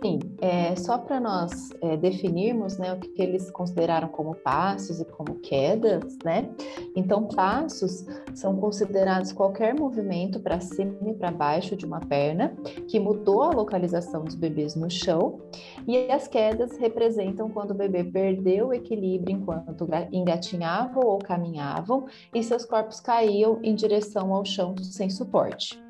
Sim, 0.00 0.20
é, 0.40 0.76
só 0.76 0.96
para 0.96 1.18
nós 1.18 1.70
é, 1.82 1.96
definirmos 1.96 2.78
né, 2.78 2.92
o 2.92 3.00
que, 3.00 3.20
eles 3.20 3.50
consideraram 3.50 4.06
como 4.06 4.32
passos 4.36 5.00
e 5.00 5.04
como 5.04 5.40
quedas, 5.40 6.16
né? 6.24 6.48
Então, 6.94 7.24
passos 7.26 8.06
são 8.32 8.56
considerados 8.56 9.32
qualquer 9.32 9.74
movimento 9.74 10.38
para 10.38 10.60
cima 10.60 10.96
e 11.04 11.14
para 11.14 11.32
baixo 11.32 11.74
de 11.74 11.84
uma 11.84 11.98
perna 11.98 12.54
que 12.86 13.00
mudou 13.00 13.42
a 13.42 13.50
localização 13.50 14.22
dos 14.22 14.36
bebês 14.36 14.76
no 14.76 14.88
chão, 14.88 15.40
e 15.84 16.10
as 16.12 16.28
quedas 16.28 16.76
representam 16.78 17.50
quando 17.50 17.72
o 17.72 17.74
bebê 17.74 18.04
perdeu 18.04 18.68
o 18.68 18.74
equilíbrio 18.74 19.36
enquanto 19.36 19.88
engatinhavam 20.12 21.02
ou 21.04 21.18
caminhavam 21.18 22.06
e 22.32 22.40
seus 22.44 22.64
corpos 22.64 23.00
caíam 23.00 23.58
em 23.64 23.74
direção 23.74 24.32
ao 24.32 24.44
chão 24.44 24.76
sem 24.78 25.10
suporte. 25.10 25.82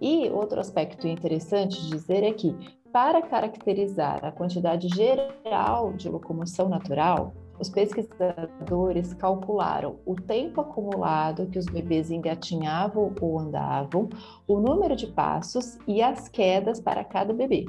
E 0.00 0.28
outro 0.30 0.60
aspecto 0.60 1.08
interessante 1.08 1.80
de 1.82 1.90
dizer 1.90 2.22
é 2.22 2.32
que 2.32 2.54
para 2.92 3.22
caracterizar 3.22 4.24
a 4.24 4.32
quantidade 4.32 4.88
geral 4.88 5.92
de 5.92 6.08
locomoção 6.08 6.68
natural, 6.68 7.32
os 7.58 7.68
pesquisadores 7.68 9.12
calcularam 9.14 9.96
o 10.06 10.14
tempo 10.14 10.60
acumulado 10.60 11.46
que 11.48 11.58
os 11.58 11.66
bebês 11.66 12.10
engatinhavam 12.10 13.12
ou 13.20 13.38
andavam, 13.38 14.08
o 14.46 14.60
número 14.60 14.94
de 14.94 15.08
passos 15.08 15.76
e 15.86 16.00
as 16.00 16.28
quedas 16.28 16.80
para 16.80 17.02
cada 17.02 17.32
bebê. 17.32 17.66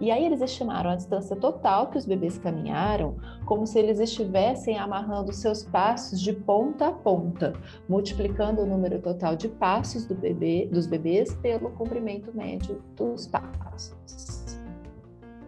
E 0.00 0.10
aí 0.10 0.24
eles 0.24 0.40
estimaram 0.40 0.90
a 0.90 0.96
distância 0.96 1.36
total 1.36 1.88
que 1.88 1.98
os 1.98 2.06
bebês 2.06 2.38
caminharam, 2.38 3.16
como 3.44 3.66
se 3.66 3.78
eles 3.78 4.00
estivessem 4.00 4.78
amarrando 4.78 5.34
seus 5.34 5.62
passos 5.62 6.18
de 6.18 6.32
ponta 6.32 6.88
a 6.88 6.92
ponta, 6.92 7.52
multiplicando 7.86 8.62
o 8.62 8.66
número 8.66 8.98
total 9.00 9.36
de 9.36 9.48
passos 9.48 10.06
do 10.06 10.14
bebê, 10.14 10.66
dos 10.72 10.86
bebês 10.86 11.34
pelo 11.36 11.70
comprimento 11.72 12.34
médio 12.34 12.82
dos 12.96 13.26
passos. 13.26 14.39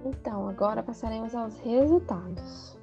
Então, 0.04 0.48
agora 0.48 0.82
passaremos 0.82 1.34
aos 1.34 1.58
resultados. 1.60 2.76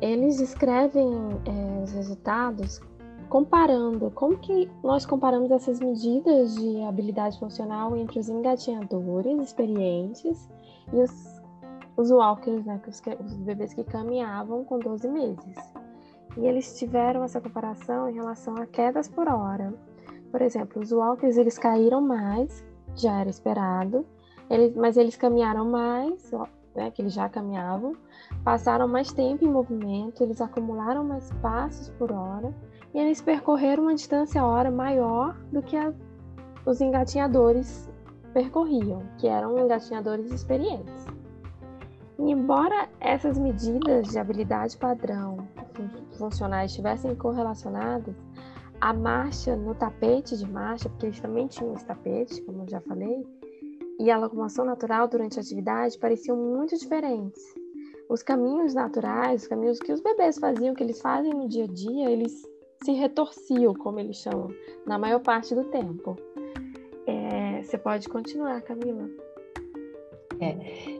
Eles 0.00 0.38
descrevem 0.38 1.08
é, 1.46 1.82
os 1.82 1.92
resultados 1.92 2.80
comparando 3.28 4.10
como 4.10 4.36
que 4.36 4.70
nós 4.84 5.06
comparamos 5.06 5.50
essas 5.50 5.80
medidas 5.80 6.54
de 6.54 6.82
habilidade 6.82 7.38
funcional 7.38 7.96
entre 7.96 8.18
os 8.18 8.28
engatinhadores 8.28 9.40
experientes 9.40 10.50
e 10.92 10.96
os, 10.96 11.40
os 11.96 12.10
walkers, 12.10 12.62
né, 12.66 12.78
os, 12.86 13.00
os 13.24 13.34
bebês 13.38 13.72
que 13.72 13.84
caminhavam 13.84 14.64
com 14.64 14.78
12 14.78 15.08
meses. 15.08 15.56
E 16.36 16.44
eles 16.44 16.78
tiveram 16.78 17.24
essa 17.24 17.40
comparação 17.40 18.08
em 18.10 18.14
relação 18.14 18.56
a 18.56 18.66
quedas 18.66 19.08
por 19.08 19.28
hora. 19.28 19.72
Por 20.30 20.42
exemplo, 20.42 20.82
os 20.82 20.92
walkers 20.92 21.38
eles 21.38 21.56
caíram 21.56 22.02
mais, 22.02 22.62
já 22.94 23.20
era 23.20 23.30
esperado, 23.30 24.04
eles, 24.52 24.76
mas 24.76 24.98
eles 24.98 25.16
caminharam 25.16 25.64
mais, 25.64 26.30
né, 26.74 26.90
que 26.90 27.00
eles 27.00 27.14
já 27.14 27.26
caminhavam, 27.26 27.96
passaram 28.44 28.86
mais 28.86 29.10
tempo 29.10 29.44
em 29.44 29.50
movimento, 29.50 30.22
eles 30.22 30.40
acumularam 30.42 31.02
mais 31.02 31.32
passos 31.40 31.88
por 31.90 32.12
hora 32.12 32.54
e 32.92 32.98
eles 32.98 33.22
percorreram 33.22 33.84
uma 33.84 33.94
distância 33.94 34.44
hora 34.44 34.70
maior 34.70 35.34
do 35.50 35.62
que 35.62 35.74
a, 35.74 35.92
os 36.66 36.82
engatinhadores 36.82 37.90
percorriam, 38.34 39.02
que 39.16 39.26
eram 39.26 39.58
engatinhadores 39.58 40.30
experientes. 40.30 41.06
E 42.18 42.30
embora 42.30 42.90
essas 43.00 43.38
medidas 43.38 44.08
de 44.08 44.18
habilidade 44.18 44.76
padrão 44.76 45.48
funcionais 46.18 46.70
estivessem 46.70 47.14
correlacionadas, 47.14 48.14
a 48.78 48.92
marcha 48.92 49.56
no 49.56 49.74
tapete 49.74 50.36
de 50.36 50.46
marcha, 50.50 50.90
porque 50.90 51.06
eles 51.06 51.20
também 51.20 51.46
tinham 51.46 51.72
esse 51.72 51.86
tapete, 51.86 52.42
como 52.42 52.64
eu 52.64 52.68
já 52.68 52.80
falei, 52.82 53.24
e 54.02 54.10
a 54.10 54.18
locomoção 54.18 54.64
natural 54.64 55.06
durante 55.06 55.38
a 55.38 55.42
atividade 55.42 55.96
pareciam 55.96 56.36
muito 56.36 56.76
diferentes. 56.76 57.40
Os 58.08 58.20
caminhos 58.20 58.74
naturais, 58.74 59.42
os 59.42 59.48
caminhos 59.48 59.78
que 59.78 59.92
os 59.92 60.00
bebês 60.00 60.38
faziam, 60.38 60.74
que 60.74 60.82
eles 60.82 61.00
fazem 61.00 61.32
no 61.32 61.48
dia 61.48 61.64
a 61.64 61.68
dia, 61.68 62.10
eles 62.10 62.42
se 62.84 62.90
retorciam, 62.90 63.72
como 63.74 64.00
eles 64.00 64.16
chamam, 64.16 64.48
na 64.84 64.98
maior 64.98 65.20
parte 65.20 65.54
do 65.54 65.62
tempo. 65.70 66.16
É, 67.06 67.62
você 67.62 67.78
pode 67.78 68.08
continuar, 68.08 68.60
Camila. 68.62 69.08
É. 70.42 70.56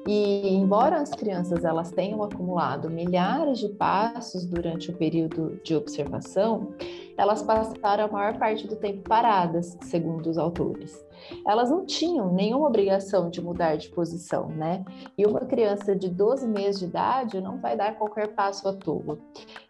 E 0.07 0.55
embora 0.55 1.01
as 1.01 1.11
crianças 1.11 1.65
elas 1.65 1.91
tenham 1.91 2.23
acumulado 2.23 2.89
milhares 2.89 3.59
de 3.59 3.69
passos 3.71 4.47
durante 4.47 4.91
o 4.91 4.97
período 4.97 5.61
de 5.65 5.75
observação, 5.75 6.75
elas 7.17 7.43
passaram 7.43 8.05
a 8.05 8.09
maior 8.09 8.39
parte 8.39 8.69
do 8.69 8.77
tempo 8.77 9.03
paradas, 9.09 9.77
segundo 9.83 10.31
os 10.31 10.39
autores. 10.39 11.05
Elas 11.47 11.71
não 11.71 11.85
tinham 11.85 12.33
nenhuma 12.33 12.69
obrigação 12.69 13.31
de 13.31 13.41
mudar 13.41 13.77
de 13.77 13.89
posição, 13.91 14.49
né? 14.49 14.85
E 15.19 15.27
uma 15.27 15.41
criança 15.41 15.95
de 15.95 16.09
12 16.09 16.47
meses 16.49 16.81
de 16.81 16.87
idade 16.87 17.41
não 17.41 17.59
vai 17.59 17.77
dar 17.77 17.97
qualquer 17.97 18.29
passo 18.29 18.69
à 18.69 18.73
toa. 18.73 19.19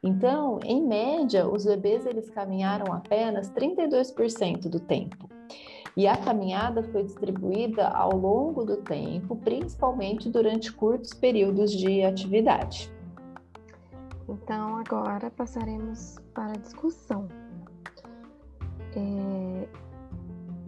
Então, 0.02 0.58
em 0.64 0.82
média, 0.86 1.48
os 1.48 1.64
bebês 1.64 2.06
eles 2.06 2.28
caminharam 2.30 2.92
apenas 2.92 3.50
32% 3.50 4.68
do 4.68 4.80
tempo. 4.80 5.31
E 5.96 6.06
a 6.06 6.16
caminhada 6.16 6.82
foi 6.84 7.02
distribuída 7.02 7.88
ao 7.88 8.16
longo 8.16 8.64
do 8.64 8.78
tempo, 8.78 9.36
principalmente 9.36 10.30
durante 10.30 10.72
curtos 10.72 11.12
períodos 11.12 11.70
de 11.70 12.02
atividade. 12.02 12.90
Então, 14.28 14.76
agora 14.76 15.30
passaremos 15.30 16.16
para 16.32 16.52
a 16.52 16.56
discussão. 16.56 17.28
É... 18.96 19.68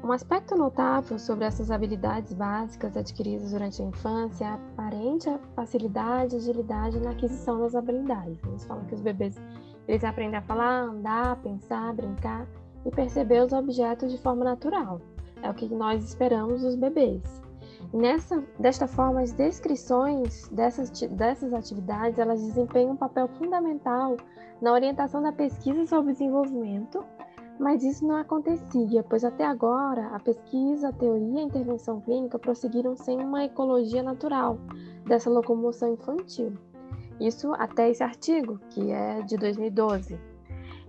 Um 0.02 0.12
aspecto 0.12 0.54
notável 0.54 1.18
sobre 1.18 1.46
essas 1.46 1.70
habilidades 1.70 2.34
básicas 2.34 2.94
adquiridas 2.94 3.52
durante 3.52 3.80
a 3.80 3.86
infância 3.86 4.44
é 4.44 4.48
a 4.48 4.54
aparente 4.54 5.30
facilidade 5.56 6.34
e 6.34 6.38
agilidade 6.38 7.00
na 7.00 7.12
aquisição 7.12 7.60
das 7.60 7.74
habilidades. 7.74 8.38
Eles 8.44 8.66
falam 8.66 8.84
que 8.84 8.94
os 8.94 9.00
bebês 9.00 9.40
eles 9.88 10.04
aprendem 10.04 10.38
a 10.38 10.42
falar, 10.42 10.82
andar, 10.82 11.36
pensar, 11.36 11.94
brincar 11.94 12.46
e 12.84 12.90
perceber 12.90 13.42
os 13.42 13.52
objetos 13.52 14.12
de 14.12 14.18
forma 14.18 14.44
natural. 14.44 15.00
É 15.44 15.50
o 15.50 15.54
que 15.54 15.68
nós 15.68 16.02
esperamos 16.02 16.62
dos 16.62 16.74
bebês. 16.74 17.22
Nessa, 17.92 18.42
desta 18.58 18.86
forma, 18.86 19.20
as 19.20 19.32
descrições 19.32 20.48
dessas, 20.48 20.90
dessas 20.90 21.52
atividades 21.52 22.18
elas 22.18 22.42
desempenham 22.42 22.92
um 22.92 22.96
papel 22.96 23.28
fundamental 23.28 24.16
na 24.58 24.72
orientação 24.72 25.22
da 25.22 25.30
pesquisa 25.30 25.86
sobre 25.86 26.12
desenvolvimento, 26.12 27.04
mas 27.60 27.84
isso 27.84 28.06
não 28.06 28.16
acontecia, 28.16 29.02
pois 29.02 29.22
até 29.22 29.44
agora 29.44 30.06
a 30.14 30.18
pesquisa, 30.18 30.88
a 30.88 30.92
teoria 30.92 31.34
e 31.34 31.42
a 31.42 31.42
intervenção 31.42 32.00
clínica 32.00 32.38
prosseguiram 32.38 32.96
sem 32.96 33.20
uma 33.20 33.44
ecologia 33.44 34.02
natural 34.02 34.58
dessa 35.06 35.28
locomoção 35.28 35.92
infantil. 35.92 36.54
Isso 37.20 37.52
até 37.58 37.90
esse 37.90 38.02
artigo, 38.02 38.58
que 38.70 38.90
é 38.90 39.20
de 39.20 39.36
2012. 39.36 40.18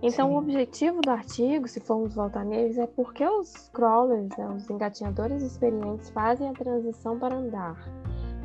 Então, 0.02 0.28
Sim. 0.28 0.34
o 0.34 0.38
objetivo 0.38 1.00
do 1.00 1.10
artigo, 1.10 1.66
se 1.66 1.80
formos 1.80 2.14
voltar 2.14 2.44
neles, 2.44 2.76
é 2.76 2.86
porque 2.86 3.24
os 3.26 3.70
crawlers, 3.72 4.28
né, 4.36 4.48
os 4.48 4.68
engatinhadores 4.68 5.42
experientes, 5.42 6.10
fazem 6.10 6.48
a 6.48 6.52
transição 6.52 7.18
para 7.18 7.36
andar. 7.36 7.76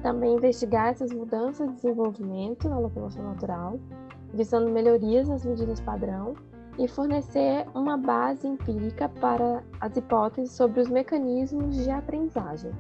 Também 0.01 0.35
investigar 0.35 0.87
essas 0.87 1.11
mudanças 1.11 1.67
de 1.69 1.75
desenvolvimento 1.75 2.69
na 2.69 2.79
locomoção 2.79 3.23
natural, 3.23 3.79
visando 4.33 4.71
melhorias 4.71 5.27
nas 5.27 5.45
medidas 5.45 5.81
padrão 5.81 6.35
e 6.79 6.87
fornecer 6.87 7.67
uma 7.75 7.97
base 7.97 8.47
empírica 8.47 9.09
para 9.09 9.61
as 9.79 9.95
hipóteses 9.95 10.51
sobre 10.53 10.79
os 10.79 10.89
mecanismos 10.89 11.75
de 11.75 11.91
aprendizagem. 11.91 12.71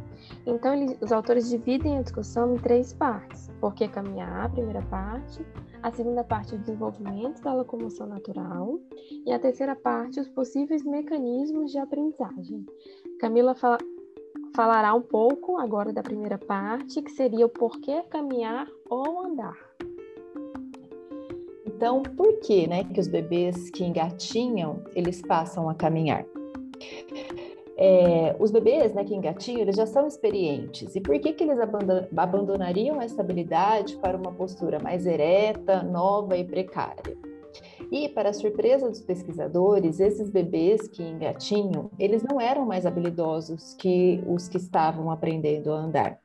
Então, 0.45 0.73
eles, 0.73 0.97
os 1.01 1.11
autores 1.11 1.49
dividem 1.49 1.97
a 1.97 2.01
discussão 2.01 2.55
em 2.55 2.57
três 2.57 2.93
partes: 2.93 3.51
por 3.59 3.73
que 3.73 3.87
caminhar, 3.87 4.49
primeira 4.49 4.81
parte, 4.83 5.45
a 5.81 5.91
segunda 5.91 6.23
parte, 6.23 6.55
o 6.55 6.59
desenvolvimento 6.59 7.41
da 7.41 7.53
locomoção 7.53 8.07
natural, 8.07 8.79
e 9.25 9.31
a 9.31 9.39
terceira 9.39 9.75
parte, 9.75 10.19
os 10.19 10.27
possíveis 10.29 10.83
mecanismos 10.83 11.71
de 11.71 11.77
aprendizagem. 11.77 12.65
Camila 13.19 13.55
fala, 13.55 13.77
falará 14.55 14.93
um 14.93 15.01
pouco 15.01 15.57
agora 15.57 15.91
da 15.91 16.03
primeira 16.03 16.37
parte, 16.37 17.01
que 17.01 17.11
seria 17.11 17.45
o 17.45 17.49
porquê 17.49 18.03
caminhar 18.09 18.67
ou 18.89 19.25
andar. 19.25 19.57
Então, 21.65 22.03
por 22.03 22.39
que, 22.41 22.67
né, 22.67 22.83
que 22.83 22.99
os 22.99 23.07
bebês 23.07 23.71
que 23.71 23.83
engatinham, 23.83 24.83
eles 24.95 25.21
passam 25.21 25.67
a 25.67 25.73
caminhar? 25.73 26.25
É, 27.83 28.35
os 28.37 28.51
bebês 28.51 28.93
né, 28.93 29.03
que 29.03 29.15
engatinham, 29.15 29.61
eles 29.61 29.75
já 29.75 29.87
são 29.87 30.05
experientes. 30.05 30.95
E 30.95 31.01
por 31.01 31.17
que, 31.19 31.33
que 31.33 31.43
eles 31.43 31.57
abandonariam 32.15 33.01
essa 33.01 33.21
habilidade 33.21 33.97
para 33.97 34.15
uma 34.15 34.31
postura 34.31 34.77
mais 34.79 35.07
ereta, 35.07 35.81
nova 35.81 36.37
e 36.37 36.43
precária? 36.43 37.17
E, 37.91 38.07
para 38.07 38.33
surpresa 38.33 38.87
dos 38.87 39.01
pesquisadores, 39.01 39.99
esses 39.99 40.29
bebês 40.29 40.87
que 40.87 41.01
engatinham, 41.01 41.89
eles 41.97 42.21
não 42.21 42.39
eram 42.39 42.67
mais 42.67 42.85
habilidosos 42.85 43.73
que 43.73 44.23
os 44.27 44.47
que 44.47 44.57
estavam 44.57 45.09
aprendendo 45.09 45.73
a 45.73 45.77
andar. 45.77 46.19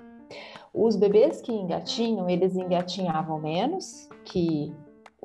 Os 0.75 0.94
bebês 0.94 1.40
que 1.40 1.52
engatinham, 1.52 2.28
eles 2.28 2.54
engatinhavam 2.54 3.40
menos 3.40 4.10
que 4.26 4.75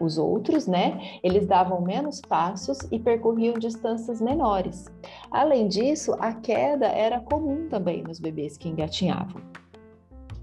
os 0.01 0.17
outros, 0.17 0.67
né? 0.67 0.99
Eles 1.23 1.45
davam 1.45 1.81
menos 1.81 2.21
passos 2.21 2.79
e 2.91 2.99
percorriam 2.99 3.53
distâncias 3.53 4.19
menores. 4.21 4.85
Além 5.29 5.67
disso, 5.67 6.15
a 6.19 6.33
queda 6.33 6.87
era 6.87 7.19
comum 7.19 7.67
também 7.69 8.03
nos 8.03 8.19
bebês 8.19 8.57
que 8.57 8.69
engatinhavam. 8.69 9.41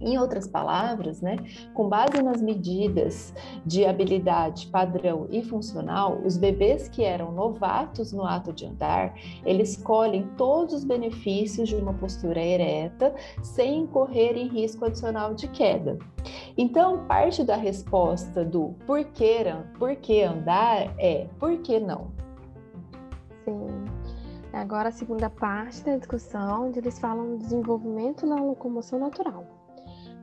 Em 0.00 0.17
outras 0.19 0.47
palavras, 0.47 1.21
né, 1.21 1.37
com 1.75 1.88
base 1.88 2.23
nas 2.23 2.40
medidas 2.40 3.35
de 3.67 3.85
habilidade 3.85 4.69
padrão 4.69 5.26
e 5.31 5.43
funcional, 5.43 6.21
os 6.25 6.37
bebês 6.37 6.88
que 6.88 7.02
eram 7.02 7.33
novatos 7.33 8.12
no 8.12 8.25
ato 8.25 8.52
de 8.52 8.67
andar, 8.67 9.14
eles 9.45 9.76
colhem 9.76 10.28
todos 10.37 10.75
os 10.75 10.85
benefícios 10.85 11.69
de 11.69 11.75
uma 11.75 11.95
postura 11.95 12.40
ereta 12.40 13.14
sem 13.43 13.81
incorrer 13.81 14.37
em 14.37 14.49
risco 14.49 14.85
adicional 14.85 15.35
de 15.35 15.49
queda. 15.49 15.99
Então, 16.57 17.05
parte 17.07 17.43
da 17.43 17.57
resposta 17.57 18.45
do 18.45 18.75
por 18.87 19.05
que, 19.05 19.45
por 19.78 19.97
que 19.97 20.23
andar 20.23 20.95
é 20.99 21.26
por 21.38 21.59
que 21.59 21.81
não? 21.81 22.09
Sim. 23.45 23.67
Agora 24.52 24.88
a 24.88 24.93
segunda 24.93 25.28
parte 25.28 25.85
da 25.85 25.97
discussão, 25.97 26.69
onde 26.69 26.78
eles 26.78 26.99
falam 26.99 27.37
do 27.37 27.38
desenvolvimento 27.38 28.26
na 28.26 28.37
locomoção 28.37 28.99
natural. 28.99 29.58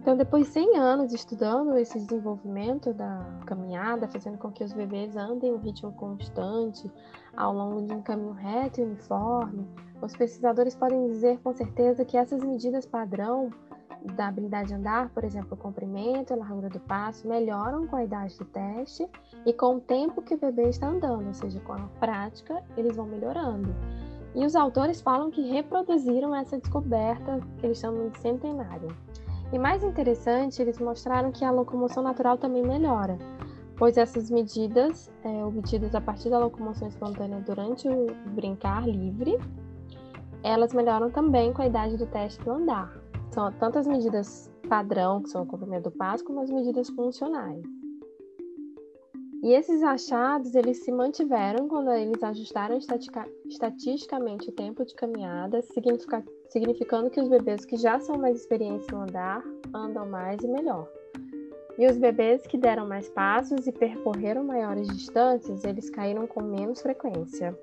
Então, 0.05 0.15
depois 0.15 0.45
de 0.45 0.51
100 0.51 0.77
anos 0.77 1.11
estudando 1.11 1.75
esse 1.79 1.99
desenvolvimento 1.99 2.93
da 2.93 3.25
caminhada, 3.47 4.07
fazendo 4.07 4.37
com 4.37 4.51
que 4.51 4.63
os 4.63 4.71
bebês 4.71 5.17
andem 5.17 5.49
em 5.49 5.53
um 5.55 5.57
ritmo 5.57 5.91
constante 5.93 6.91
ao 7.35 7.51
longo 7.51 7.81
de 7.87 7.91
um 7.91 8.03
caminho 8.03 8.33
reto 8.33 8.79
e 8.79 8.83
uniforme, 8.83 9.67
os 9.99 10.15
pesquisadores 10.15 10.75
podem 10.75 11.07
dizer 11.07 11.39
com 11.39 11.51
certeza 11.55 12.05
que 12.05 12.15
essas 12.15 12.43
medidas 12.43 12.85
padrão 12.85 13.49
da 14.15 14.27
habilidade 14.27 14.67
de 14.67 14.75
andar, 14.75 15.09
por 15.09 15.23
exemplo, 15.23 15.55
o 15.55 15.57
comprimento 15.57 16.31
e 16.31 16.35
a 16.35 16.37
largura 16.37 16.69
do 16.69 16.79
passo, 16.81 17.27
melhoram 17.27 17.87
com 17.87 17.95
a 17.95 18.03
idade 18.03 18.37
do 18.37 18.45
teste 18.45 19.09
e 19.43 19.51
com 19.51 19.77
o 19.77 19.79
tempo 19.79 20.21
que 20.21 20.35
o 20.35 20.37
bebê 20.37 20.69
está 20.69 20.87
andando, 20.87 21.25
ou 21.25 21.33
seja, 21.33 21.59
com 21.61 21.73
a 21.73 21.79
prática, 21.99 22.63
eles 22.77 22.95
vão 22.95 23.07
melhorando. 23.07 23.73
E 24.35 24.45
os 24.45 24.55
autores 24.55 25.01
falam 25.01 25.31
que 25.31 25.49
reproduziram 25.49 26.35
essa 26.35 26.59
descoberta 26.59 27.39
que 27.57 27.65
eles 27.65 27.79
chamam 27.79 28.09
de 28.09 28.19
centenária. 28.19 28.89
E 29.53 29.59
mais 29.59 29.83
interessante, 29.83 30.61
eles 30.61 30.79
mostraram 30.79 31.31
que 31.31 31.45
a 31.45 31.51
locomoção 31.51 32.03
natural 32.03 32.37
também 32.37 32.63
melhora, 32.63 33.17
pois 33.77 33.97
essas 33.97 34.29
medidas, 34.29 35.11
é, 35.23 35.45
obtidas 35.45 35.93
a 35.93 36.01
partir 36.01 36.29
da 36.29 36.39
locomoção 36.39 36.87
espontânea 36.87 37.39
durante 37.41 37.87
o 37.87 38.07
brincar 38.33 38.87
livre, 38.87 39.37
elas 40.43 40.73
melhoram 40.73 41.09
também 41.09 41.53
com 41.53 41.61
a 41.61 41.67
idade 41.67 41.97
do 41.97 42.05
teste 42.07 42.43
do 42.43 42.51
andar. 42.51 42.91
São 43.31 43.51
tanto 43.53 43.79
as 43.79 43.87
medidas 43.87 44.51
padrão, 44.67 45.21
que 45.21 45.29
são 45.29 45.43
o 45.43 45.45
comprimento 45.45 45.89
do 45.89 45.97
passo, 45.97 46.23
como 46.23 46.39
as 46.39 46.49
medidas 46.49 46.89
funcionais. 46.89 47.63
E 49.43 49.53
esses 49.53 49.83
achados, 49.83 50.55
eles 50.55 50.83
se 50.83 50.91
mantiveram 50.91 51.67
quando 51.67 51.91
eles 51.91 52.23
ajustaram 52.23 52.79
estatisticamente 53.47 54.49
o 54.49 54.51
tempo 54.51 54.83
de 54.83 54.95
caminhada, 54.95 55.61
significando 56.55 57.09
que 57.09 57.19
os 57.19 57.27
bebês 57.27 57.65
que 57.65 57.75
já 57.75 57.99
são 57.99 58.17
mais 58.17 58.39
experientes 58.39 58.87
no 58.87 59.01
andar 59.01 59.43
andam 59.73 60.05
mais 60.05 60.41
e 60.41 60.47
melhor. 60.47 60.87
E 61.77 61.85
os 61.85 61.97
bebês 61.97 62.47
que 62.47 62.57
deram 62.57 62.87
mais 62.87 63.09
passos 63.09 63.67
e 63.67 63.73
percorreram 63.73 64.41
maiores 64.41 64.87
distâncias, 64.87 65.65
eles 65.65 65.89
caíram 65.89 66.25
com 66.25 66.41
menos 66.41 66.81
frequência. 66.81 67.53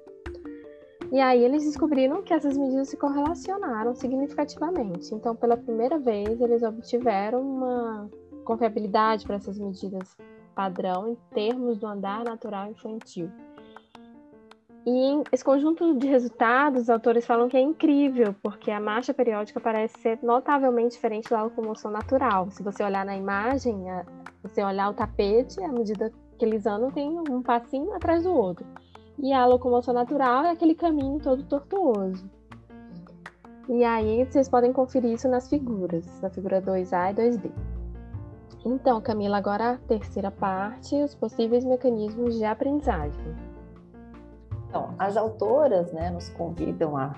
E 1.11 1.19
aí 1.19 1.43
eles 1.43 1.65
descobriram 1.65 2.23
que 2.23 2.35
essas 2.35 2.55
medidas 2.55 2.91
se 2.91 2.99
correlacionaram 2.99 3.95
significativamente. 3.95 5.15
Então, 5.15 5.35
pela 5.35 5.57
primeira 5.57 5.99
vez, 5.99 6.39
eles 6.39 6.63
obtiveram 6.63 7.41
uma 7.41 8.11
confiabilidade 8.45 9.25
para 9.25 9.37
essas 9.37 9.59
medidas 9.59 10.15
padrão 10.55 11.09
em 11.09 11.17
termos 11.35 11.79
do 11.79 11.87
andar 11.87 12.25
natural 12.25 12.71
infantil. 12.71 13.31
E 14.85 15.23
esse 15.31 15.45
conjunto 15.45 15.97
de 15.97 16.09
resultados, 16.09 16.83
os 16.83 16.91
autores 16.91 17.25
falam 17.25 17.49
que 17.49 17.57
é 17.57 17.61
incrível, 17.61 18.35
porque 18.43 18.71
a 18.71 18.81
marcha 18.81 19.15
periódica 19.15 19.61
parece 19.61 19.97
ser 20.01 20.19
notavelmente 20.23 20.95
diferente 20.95 21.31
da 21.31 21.45
locomoção 21.45 21.91
natural. 21.91 22.51
Se 22.51 22.65
você 22.65 22.83
olhar 22.83 23.05
na 23.05 23.17
imagem, 23.17 23.85
você 24.43 24.63
olhar 24.63 24.91
o 24.91 24.95
tapete, 24.95 25.63
à 25.63 25.69
medida 25.69 26.13
que 26.37 26.45
eles 26.45 26.67
andam, 26.67 26.91
tem 26.91 27.09
um 27.31 27.43
passinho 27.43 27.95
atrás 27.95 28.25
do 28.25 28.33
outro. 28.33 28.67
E 29.19 29.33
a 29.33 29.47
locomoção 29.47 29.95
natural 29.95 30.47
é 30.47 30.51
aquele 30.51 30.75
caminho 30.75 31.21
todo 31.21 31.45
tortuoso. 31.45 32.29
E 33.69 33.85
aí 33.85 34.25
vocês 34.25 34.49
podem 34.49 34.73
conferir 34.73 35.13
isso 35.13 35.29
nas 35.29 35.49
figuras, 35.49 36.21
na 36.21 36.29
figura 36.29 36.61
2A 36.61 37.13
e 37.13 37.15
2B. 37.15 37.53
Então, 38.65 39.01
Camila, 39.01 39.39
agora 39.39 39.73
a 39.73 39.77
terceira 39.77 40.33
parte, 40.33 40.97
os 40.97 41.15
possíveis 41.15 41.65
mecanismos 41.65 42.37
de 42.37 42.45
aprendizagem. 42.45 43.52
Então, 44.73 44.95
as 44.99 45.19
autoras 45.19 45.93
né, 45.93 46.09
nos 46.09 46.31
convidam 46.31 46.97
a 46.97 47.15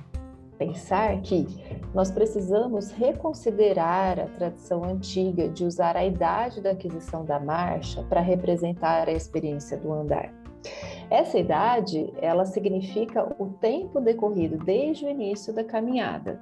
pensar 0.59 1.21
que 1.21 1.47
nós 1.95 2.11
precisamos 2.11 2.91
reconsiderar 2.91 4.19
a 4.19 4.27
tradição 4.27 4.83
antiga 4.83 5.49
de 5.49 5.65
usar 5.65 5.97
a 5.97 6.05
idade 6.05 6.61
da 6.61 6.73
aquisição 6.73 7.25
da 7.25 7.39
marcha 7.39 8.03
para 8.09 8.21
representar 8.21 9.09
a 9.09 9.13
experiência 9.13 9.77
do 9.77 9.93
andar. 9.93 10.35
Essa 11.09 11.39
idade, 11.39 12.13
ela 12.21 12.45
significa 12.45 13.33
o 13.39 13.47
tempo 13.47 14.01
decorrido 14.01 14.59
desde 14.59 15.05
o 15.05 15.09
início 15.09 15.53
da 15.53 15.63
caminhada, 15.63 16.41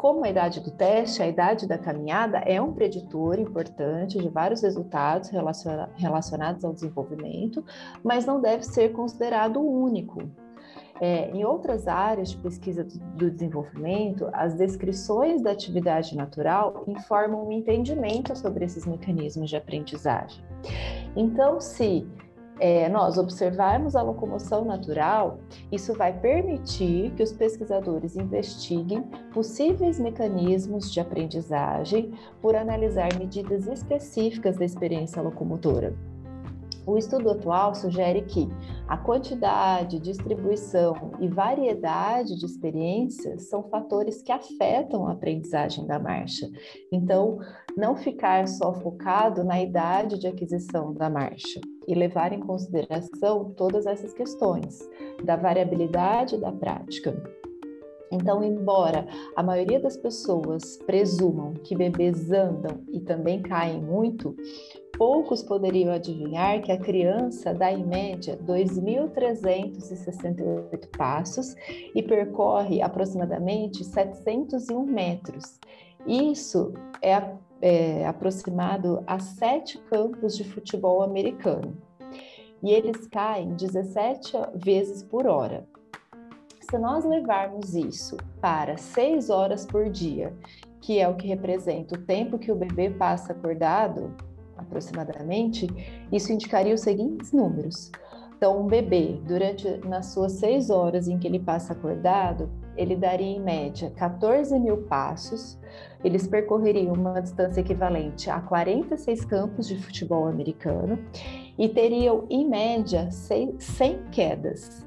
como 0.00 0.24
a 0.24 0.30
idade 0.30 0.60
do 0.60 0.70
teste, 0.70 1.22
a 1.22 1.28
idade 1.28 1.68
da 1.68 1.76
caminhada 1.76 2.38
é 2.38 2.58
um 2.58 2.72
preditor 2.72 3.38
importante 3.38 4.16
de 4.16 4.30
vários 4.30 4.62
resultados 4.62 5.28
relacionados 5.28 6.64
ao 6.64 6.72
desenvolvimento, 6.72 7.62
mas 8.02 8.24
não 8.24 8.40
deve 8.40 8.64
ser 8.64 8.92
considerado 8.92 9.60
único. 9.60 10.22
É, 10.98 11.30
em 11.32 11.44
outras 11.44 11.86
áreas 11.86 12.30
de 12.30 12.38
pesquisa 12.38 12.82
do 12.82 13.30
desenvolvimento, 13.30 14.26
as 14.32 14.54
descrições 14.54 15.42
da 15.42 15.50
atividade 15.50 16.16
natural 16.16 16.82
informam 16.86 17.46
um 17.46 17.52
entendimento 17.52 18.34
sobre 18.34 18.64
esses 18.64 18.86
mecanismos 18.86 19.50
de 19.50 19.56
aprendizagem. 19.56 20.42
Então, 21.14 21.60
se 21.60 22.08
é, 22.60 22.88
nós 22.90 23.16
observarmos 23.16 23.96
a 23.96 24.02
locomoção 24.02 24.64
natural, 24.64 25.38
isso 25.72 25.94
vai 25.94 26.12
permitir 26.12 27.10
que 27.12 27.22
os 27.22 27.32
pesquisadores 27.32 28.16
investiguem 28.16 29.02
possíveis 29.32 29.98
mecanismos 29.98 30.92
de 30.92 31.00
aprendizagem 31.00 32.12
por 32.42 32.54
analisar 32.54 33.08
medidas 33.18 33.66
específicas 33.66 34.58
da 34.58 34.64
experiência 34.64 35.22
locomotora. 35.22 35.96
O 36.86 36.96
estudo 36.96 37.30
atual 37.30 37.74
sugere 37.74 38.22
que 38.22 38.48
a 38.88 38.96
quantidade, 38.96 40.00
distribuição 40.00 41.12
e 41.20 41.28
variedade 41.28 42.38
de 42.38 42.44
experiências 42.44 43.48
são 43.48 43.62
fatores 43.64 44.22
que 44.22 44.32
afetam 44.32 45.06
a 45.06 45.12
aprendizagem 45.12 45.86
da 45.86 45.98
marcha. 45.98 46.48
Então, 46.92 47.38
não 47.76 47.94
ficar 47.94 48.48
só 48.48 48.72
focado 48.74 49.44
na 49.44 49.60
idade 49.60 50.18
de 50.18 50.26
aquisição 50.26 50.92
da 50.92 51.08
marcha 51.08 51.60
e 51.86 51.94
levar 51.94 52.32
em 52.32 52.40
consideração 52.40 53.52
todas 53.56 53.86
essas 53.86 54.12
questões 54.12 54.80
da 55.24 55.36
variabilidade 55.36 56.38
da 56.38 56.52
prática. 56.52 57.14
Então, 58.10 58.42
embora 58.42 59.06
a 59.36 59.42
maioria 59.42 59.78
das 59.78 59.96
pessoas 59.96 60.76
presumam 60.78 61.54
que 61.54 61.76
bebês 61.76 62.32
andam 62.32 62.82
e 62.90 62.98
também 62.98 63.40
caem 63.40 63.80
muito, 63.80 64.34
poucos 64.98 65.44
poderiam 65.44 65.94
adivinhar 65.94 66.60
que 66.60 66.72
a 66.72 66.78
criança 66.78 67.54
dá 67.54 67.72
em 67.72 67.86
média 67.86 68.36
2.368 68.44 70.88
passos 70.96 71.54
e 71.94 72.02
percorre 72.02 72.82
aproximadamente 72.82 73.84
701 73.84 74.84
metros. 74.84 75.60
Isso 76.06 76.72
é, 77.00 77.22
é 77.60 78.06
aproximado 78.06 79.02
a 79.06 79.18
sete 79.18 79.78
campos 79.78 80.36
de 80.36 80.44
futebol 80.44 81.02
americano. 81.02 81.76
E 82.62 82.70
eles 82.70 83.06
caem 83.06 83.54
17 83.54 84.32
vezes 84.54 85.02
por 85.02 85.26
hora. 85.26 85.66
Se 86.70 86.78
nós 86.78 87.04
levarmos 87.04 87.74
isso 87.74 88.16
para 88.40 88.76
6 88.76 89.30
horas 89.30 89.66
por 89.66 89.88
dia, 89.88 90.32
que 90.80 90.98
é 90.98 91.08
o 91.08 91.16
que 91.16 91.26
representa 91.26 91.94
o 91.94 92.02
tempo 92.02 92.38
que 92.38 92.52
o 92.52 92.56
bebê 92.56 92.90
passa 92.90 93.32
acordado, 93.32 94.14
aproximadamente, 94.56 95.66
isso 96.12 96.32
indicaria 96.32 96.74
os 96.74 96.80
seguintes 96.80 97.32
números. 97.32 97.90
Então, 98.36 98.58
um 98.58 98.66
bebê, 98.66 99.20
durante 99.26 99.68
nas 99.86 100.06
suas 100.06 100.32
seis 100.32 100.70
horas 100.70 101.08
em 101.08 101.18
que 101.18 101.26
ele 101.26 101.38
passa 101.38 101.74
acordado, 101.74 102.50
ele 102.80 102.96
daria 102.96 103.36
em 103.36 103.38
média 103.38 103.90
14 103.90 104.58
mil 104.58 104.78
passos, 104.84 105.58
eles 106.02 106.26
percorreriam 106.26 106.94
uma 106.94 107.20
distância 107.20 107.60
equivalente 107.60 108.30
a 108.30 108.40
46 108.40 109.22
campos 109.26 109.68
de 109.68 109.76
futebol 109.76 110.26
americano, 110.26 110.98
e 111.58 111.68
teriam, 111.68 112.24
em 112.30 112.48
média, 112.48 113.10
100 113.10 113.58
quedas. 114.10 114.86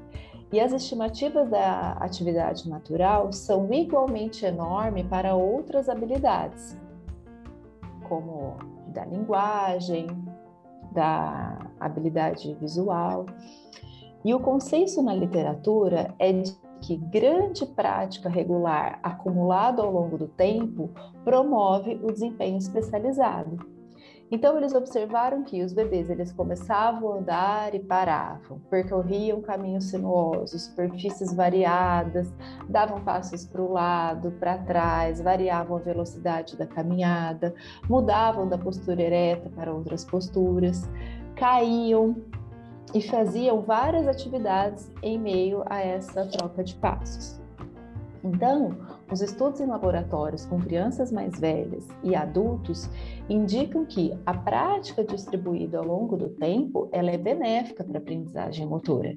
E 0.52 0.58
as 0.58 0.72
estimativas 0.72 1.48
da 1.48 1.92
atividade 1.92 2.68
natural 2.68 3.32
são 3.32 3.72
igualmente 3.72 4.44
enormes 4.44 5.06
para 5.06 5.36
outras 5.36 5.88
habilidades, 5.88 6.76
como 8.08 8.56
da 8.88 9.04
linguagem, 9.04 10.08
da 10.90 11.58
habilidade 11.78 12.54
visual. 12.54 13.26
E 14.24 14.34
o 14.34 14.40
consenso 14.40 15.00
na 15.00 15.14
literatura 15.14 16.12
é 16.18 16.32
de 16.32 16.63
que 16.84 16.96
grande 16.96 17.64
prática 17.64 18.28
regular 18.28 18.98
acumulada 19.02 19.80
ao 19.80 19.90
longo 19.90 20.18
do 20.18 20.28
tempo 20.28 20.90
promove 21.24 21.98
o 22.02 22.12
desempenho 22.12 22.58
especializado. 22.58 23.58
Então 24.30 24.58
eles 24.58 24.74
observaram 24.74 25.44
que 25.44 25.62
os 25.62 25.72
bebês 25.72 26.10
eles 26.10 26.30
começavam 26.30 27.12
a 27.12 27.16
andar 27.16 27.74
e 27.74 27.78
paravam, 27.78 28.58
percorriam 28.68 29.40
caminhos 29.40 29.90
sinuosos, 29.90 30.64
superfícies 30.64 31.32
variadas, 31.32 32.30
davam 32.68 33.00
passos 33.02 33.46
para 33.46 33.62
o 33.62 33.72
lado, 33.72 34.32
para 34.32 34.58
trás, 34.58 35.22
variavam 35.22 35.78
a 35.78 35.80
velocidade 35.80 36.54
da 36.54 36.66
caminhada, 36.66 37.54
mudavam 37.88 38.46
da 38.46 38.58
postura 38.58 39.00
ereta 39.00 39.48
para 39.48 39.72
outras 39.72 40.04
posturas, 40.04 40.82
caíam 41.34 42.16
e 42.92 43.00
faziam 43.00 43.60
várias 43.62 44.06
atividades 44.06 44.90
em 45.02 45.18
meio 45.18 45.62
a 45.66 45.80
essa 45.80 46.26
troca 46.26 46.62
de 46.62 46.74
passos. 46.76 47.40
Então, 48.24 48.74
os 49.12 49.20
estudos 49.20 49.60
em 49.60 49.66
laboratórios 49.66 50.46
com 50.46 50.58
crianças 50.58 51.12
mais 51.12 51.38
velhas 51.38 51.86
e 52.02 52.16
adultos 52.16 52.88
indicam 53.28 53.84
que 53.84 54.18
a 54.24 54.32
prática 54.32 55.04
distribuída 55.04 55.78
ao 55.78 55.84
longo 55.84 56.16
do 56.16 56.30
tempo, 56.30 56.88
ela 56.90 57.10
é 57.10 57.18
benéfica 57.18 57.84
para 57.84 57.98
a 57.98 58.00
aprendizagem 58.00 58.66
motora. 58.66 59.14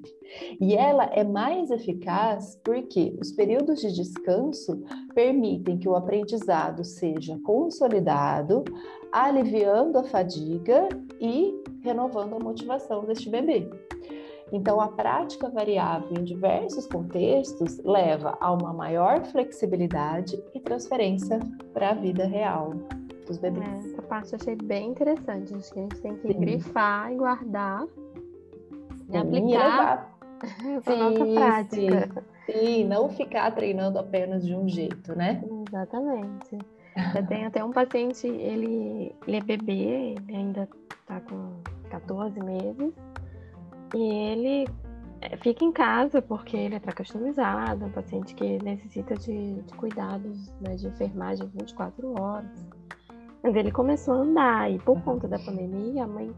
E 0.59 0.75
ela 0.75 1.05
é 1.05 1.23
mais 1.23 1.71
eficaz 1.71 2.59
porque 2.65 3.17
os 3.19 3.31
períodos 3.31 3.79
de 3.79 3.93
descanso 3.93 4.83
permitem 5.15 5.77
que 5.77 5.87
o 5.87 5.95
aprendizado 5.95 6.83
seja 6.83 7.39
consolidado, 7.45 8.65
aliviando 9.11 9.97
a 9.97 10.03
fadiga 10.03 10.87
e 11.19 11.53
renovando 11.83 12.35
a 12.35 12.39
motivação 12.39 13.05
deste 13.05 13.29
bebê. 13.29 13.69
Então, 14.51 14.79
a 14.79 14.87
prática 14.87 15.49
variável 15.49 16.17
em 16.17 16.23
diversos 16.23 16.87
contextos 16.87 17.77
leva 17.83 18.37
a 18.39 18.51
uma 18.51 18.73
maior 18.73 19.25
flexibilidade 19.25 20.41
e 20.53 20.59
transferência 20.59 21.39
para 21.73 21.89
a 21.89 21.93
vida 21.93 22.25
real 22.25 22.73
dos 23.25 23.37
bebês. 23.37 23.67
É, 23.67 23.89
essa 23.89 24.01
parte 24.03 24.33
eu 24.33 24.39
achei 24.41 24.55
bem 24.55 24.91
interessante. 24.91 25.53
Acho 25.53 25.73
que 25.73 25.79
a 25.79 25.81
gente 25.83 26.01
tem 26.01 26.15
que 26.15 26.27
Sim. 26.27 26.39
grifar 26.39 27.11
e 27.11 27.15
guardar 27.17 27.85
e 29.09 29.17
aplicar 29.17 30.17
para 30.83 30.95
nossa 30.95 31.25
prática. 31.25 32.09
Sim. 32.13 32.37
Sim, 32.47 32.85
não 32.85 33.09
ficar 33.09 33.51
treinando 33.51 33.99
apenas 33.99 34.45
de 34.45 34.55
um 34.55 34.69
jeito, 34.69 35.13
né? 35.13 35.43
Exatamente. 35.67 36.57
Eu 37.15 37.25
tenho 37.27 37.47
até 37.47 37.63
um 37.63 37.71
paciente, 37.71 38.27
ele, 38.27 39.15
ele 39.27 39.37
é 39.37 39.41
bebê, 39.41 40.15
ele 40.15 40.35
ainda 40.35 40.67
está 41.01 41.19
com 41.21 41.61
14 41.89 42.39
meses. 42.39 42.93
E 43.95 44.01
ele 44.01 44.67
é, 45.21 45.37
fica 45.37 45.63
em 45.63 45.71
casa 45.71 46.21
porque 46.21 46.55
ele 46.55 46.75
está 46.75 46.91
customizado, 46.91 47.83
é 47.83 47.87
um 47.87 47.91
paciente 47.91 48.35
que 48.35 48.61
necessita 48.63 49.15
de, 49.15 49.61
de 49.61 49.73
cuidados 49.75 50.51
né, 50.61 50.75
de 50.75 50.87
enfermagem 50.87 51.49
24 51.55 52.19
horas. 52.19 52.67
Mas 53.43 53.55
ele 53.55 53.71
começou 53.71 54.15
a 54.15 54.17
andar 54.17 54.71
e 54.71 54.79
por 54.79 55.01
conta 55.01 55.27
da 55.27 55.39
pandemia 55.39 56.03
a 56.03 56.07
mãe 56.07 56.33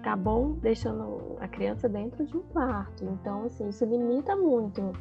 acabou 0.00 0.54
deixando 0.62 1.36
a 1.40 1.46
criança 1.46 1.88
dentro 1.88 2.24
de 2.24 2.36
um 2.36 2.42
quarto. 2.42 3.04
Então, 3.04 3.44
assim, 3.44 3.68
isso 3.68 3.84
limita 3.84 4.34
muito 4.34 4.92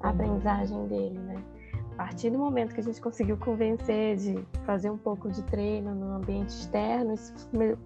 a 0.00 0.10
aprendizagem 0.10 0.86
dele, 0.86 1.18
né? 1.18 1.42
A 1.94 2.06
partir 2.06 2.30
do 2.30 2.38
momento 2.38 2.74
que 2.74 2.80
a 2.80 2.82
gente 2.82 3.00
conseguiu 3.00 3.36
convencer 3.36 4.16
de 4.16 4.44
fazer 4.66 4.90
um 4.90 4.98
pouco 4.98 5.30
de 5.30 5.42
treino 5.44 5.94
no 5.94 6.16
ambiente 6.16 6.48
externo, 6.48 7.14
isso 7.14 7.32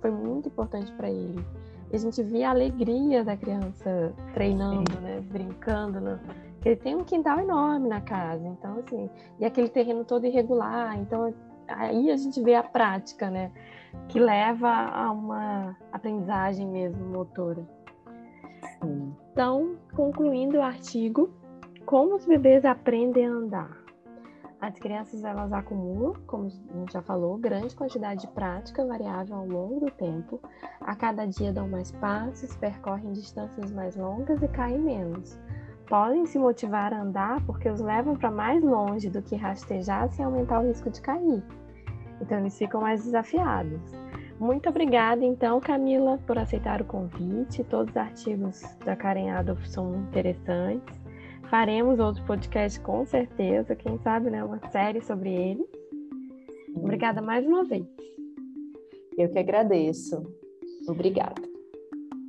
foi 0.01 0.11
muito 0.11 0.49
importante 0.49 0.91
para 0.93 1.11
ele. 1.11 1.45
E 1.93 1.97
a 1.97 1.99
gente 1.99 2.23
via 2.23 2.49
a 2.49 2.51
alegria 2.53 3.23
da 3.23 3.37
criança 3.37 4.15
treinando, 4.33 4.99
né? 5.01 5.21
Brincando. 5.31 6.01
Né? 6.01 6.19
Ele 6.65 6.77
tem 6.77 6.95
um 6.97 7.05
quintal 7.05 7.39
enorme 7.39 7.87
na 7.87 8.01
casa, 8.01 8.47
então 8.47 8.79
assim, 8.79 9.11
e 9.39 9.45
aquele 9.45 9.69
terreno 9.69 10.05
todo 10.05 10.27
irregular, 10.27 10.99
então 10.99 11.33
aí 11.69 12.11
a 12.11 12.17
gente 12.17 12.43
vê 12.43 12.55
a 12.55 12.63
prática, 12.63 13.31
né? 13.31 13.53
Que 14.09 14.19
leva 14.19 14.69
a 14.69 15.11
uma 15.11 15.77
aprendizagem 15.93 16.67
mesmo 16.67 17.05
motora. 17.07 17.63
Então, 19.33 19.77
concluindo 19.95 20.59
o 20.59 20.63
artigo, 20.63 21.31
como 21.85 22.17
os 22.17 22.25
bebês 22.25 22.65
aprendem 22.65 23.27
a 23.27 23.31
andar? 23.31 23.78
As 24.61 24.77
crianças 24.77 25.23
elas 25.23 25.53
acumulam, 25.53 26.15
como 26.27 26.47
a 26.47 26.49
gente 26.49 26.93
já 26.93 27.01
falou, 27.01 27.39
grande 27.39 27.77
quantidade 27.77 28.23
de 28.23 28.29
prática 28.29 28.85
variável 28.85 29.37
ao 29.37 29.47
longo 29.47 29.81
do 29.81 29.91
tempo. 29.93 30.41
A 30.81 30.97
cada 30.97 31.27
dia 31.27 31.53
dão 31.53 31.69
mais 31.69 31.93
passos, 31.93 32.57
percorrem 32.57 33.13
distâncias 33.13 33.71
mais 33.71 33.95
longas 33.95 34.43
e 34.43 34.49
caem 34.49 34.81
menos. 34.81 35.39
Podem 35.87 36.27
se 36.27 36.41
motivar 36.41 36.93
a 36.93 37.01
andar 37.01 37.41
porque 37.47 37.69
os 37.69 37.81
levam 37.81 38.17
para 38.17 38.33
mais 38.33 38.63
longe 38.63 39.09
do 39.09 39.23
que 39.23 39.37
rastejar 39.37 40.11
sem 40.11 40.25
aumentar 40.25 40.61
o 40.61 40.67
risco 40.67 40.91
de 40.91 41.01
cair. 41.01 41.43
Então 42.21 42.39
eles 42.39 42.59
ficam 42.59 42.81
mais 42.81 43.05
desafiados. 43.05 43.81
Muito 44.41 44.69
obrigada, 44.69 45.25
então, 45.25 45.61
Camila, 45.61 46.19
por 46.27 46.37
aceitar 46.37 46.81
o 46.81 46.85
convite. 46.85 47.65
Todos 47.65 47.91
os 47.91 47.97
artigos 47.97 48.63
da 48.85 48.95
Karen 48.95 49.31
Adolf 49.31 49.65
são 49.67 49.97
interessantes. 49.97 50.98
Faremos 51.51 51.99
outro 51.99 52.23
podcast 52.25 52.79
com 52.81 53.07
certeza, 53.07 53.75
quem 53.75 53.99
sabe, 53.99 54.29
né? 54.29 54.45
Uma 54.45 54.61
série 54.71 55.01
sobre 55.01 55.31
ele. 55.31 55.67
Obrigada 56.77 57.23
mais 57.23 57.47
uma 57.47 57.65
vez. 57.65 57.87
Eu 59.17 59.31
que 59.31 59.39
agradeço. 59.39 60.23
Obrigada. 60.87 61.43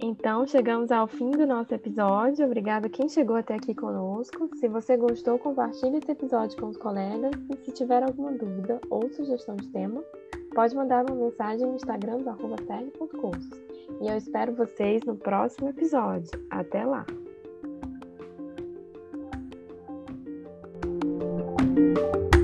Então, 0.02 0.48
chegamos 0.48 0.90
ao 0.90 1.06
fim 1.06 1.32
do 1.32 1.46
nosso 1.46 1.74
episódio. 1.74 2.46
Obrigada 2.46 2.88
a 2.88 2.90
quem 2.90 3.10
chegou 3.10 3.36
até 3.36 3.56
aqui 3.56 3.76
conosco. 3.76 4.50
Se 4.56 4.70
você 4.70 4.96
gostou, 4.96 5.38
compartilhe 5.38 5.98
esse 5.98 6.12
episódio 6.12 6.58
com 6.58 6.68
os 6.68 6.78
colegas. 6.78 7.34
E 7.50 7.58
se 7.66 7.74
tiver 7.74 8.02
alguma 8.02 8.32
dúvida 8.32 8.80
ou 8.90 9.10
sugestão 9.12 9.58
de 9.58 9.68
tema, 9.68 10.02
pode 10.56 10.74
mandar 10.74 11.04
uma 11.10 11.26
mensagem 11.26 11.68
no 11.68 11.76
Instagram 11.76 12.20
do 12.20 12.30
arroba 12.30 12.56
E 14.02 14.08
eu 14.08 14.16
espero 14.16 14.56
vocês 14.56 15.04
no 15.04 15.18
próximo 15.18 15.68
episódio. 15.68 16.32
Até 16.50 16.86
lá! 16.86 17.06
Thank 21.80 22.34
you. 22.34 22.39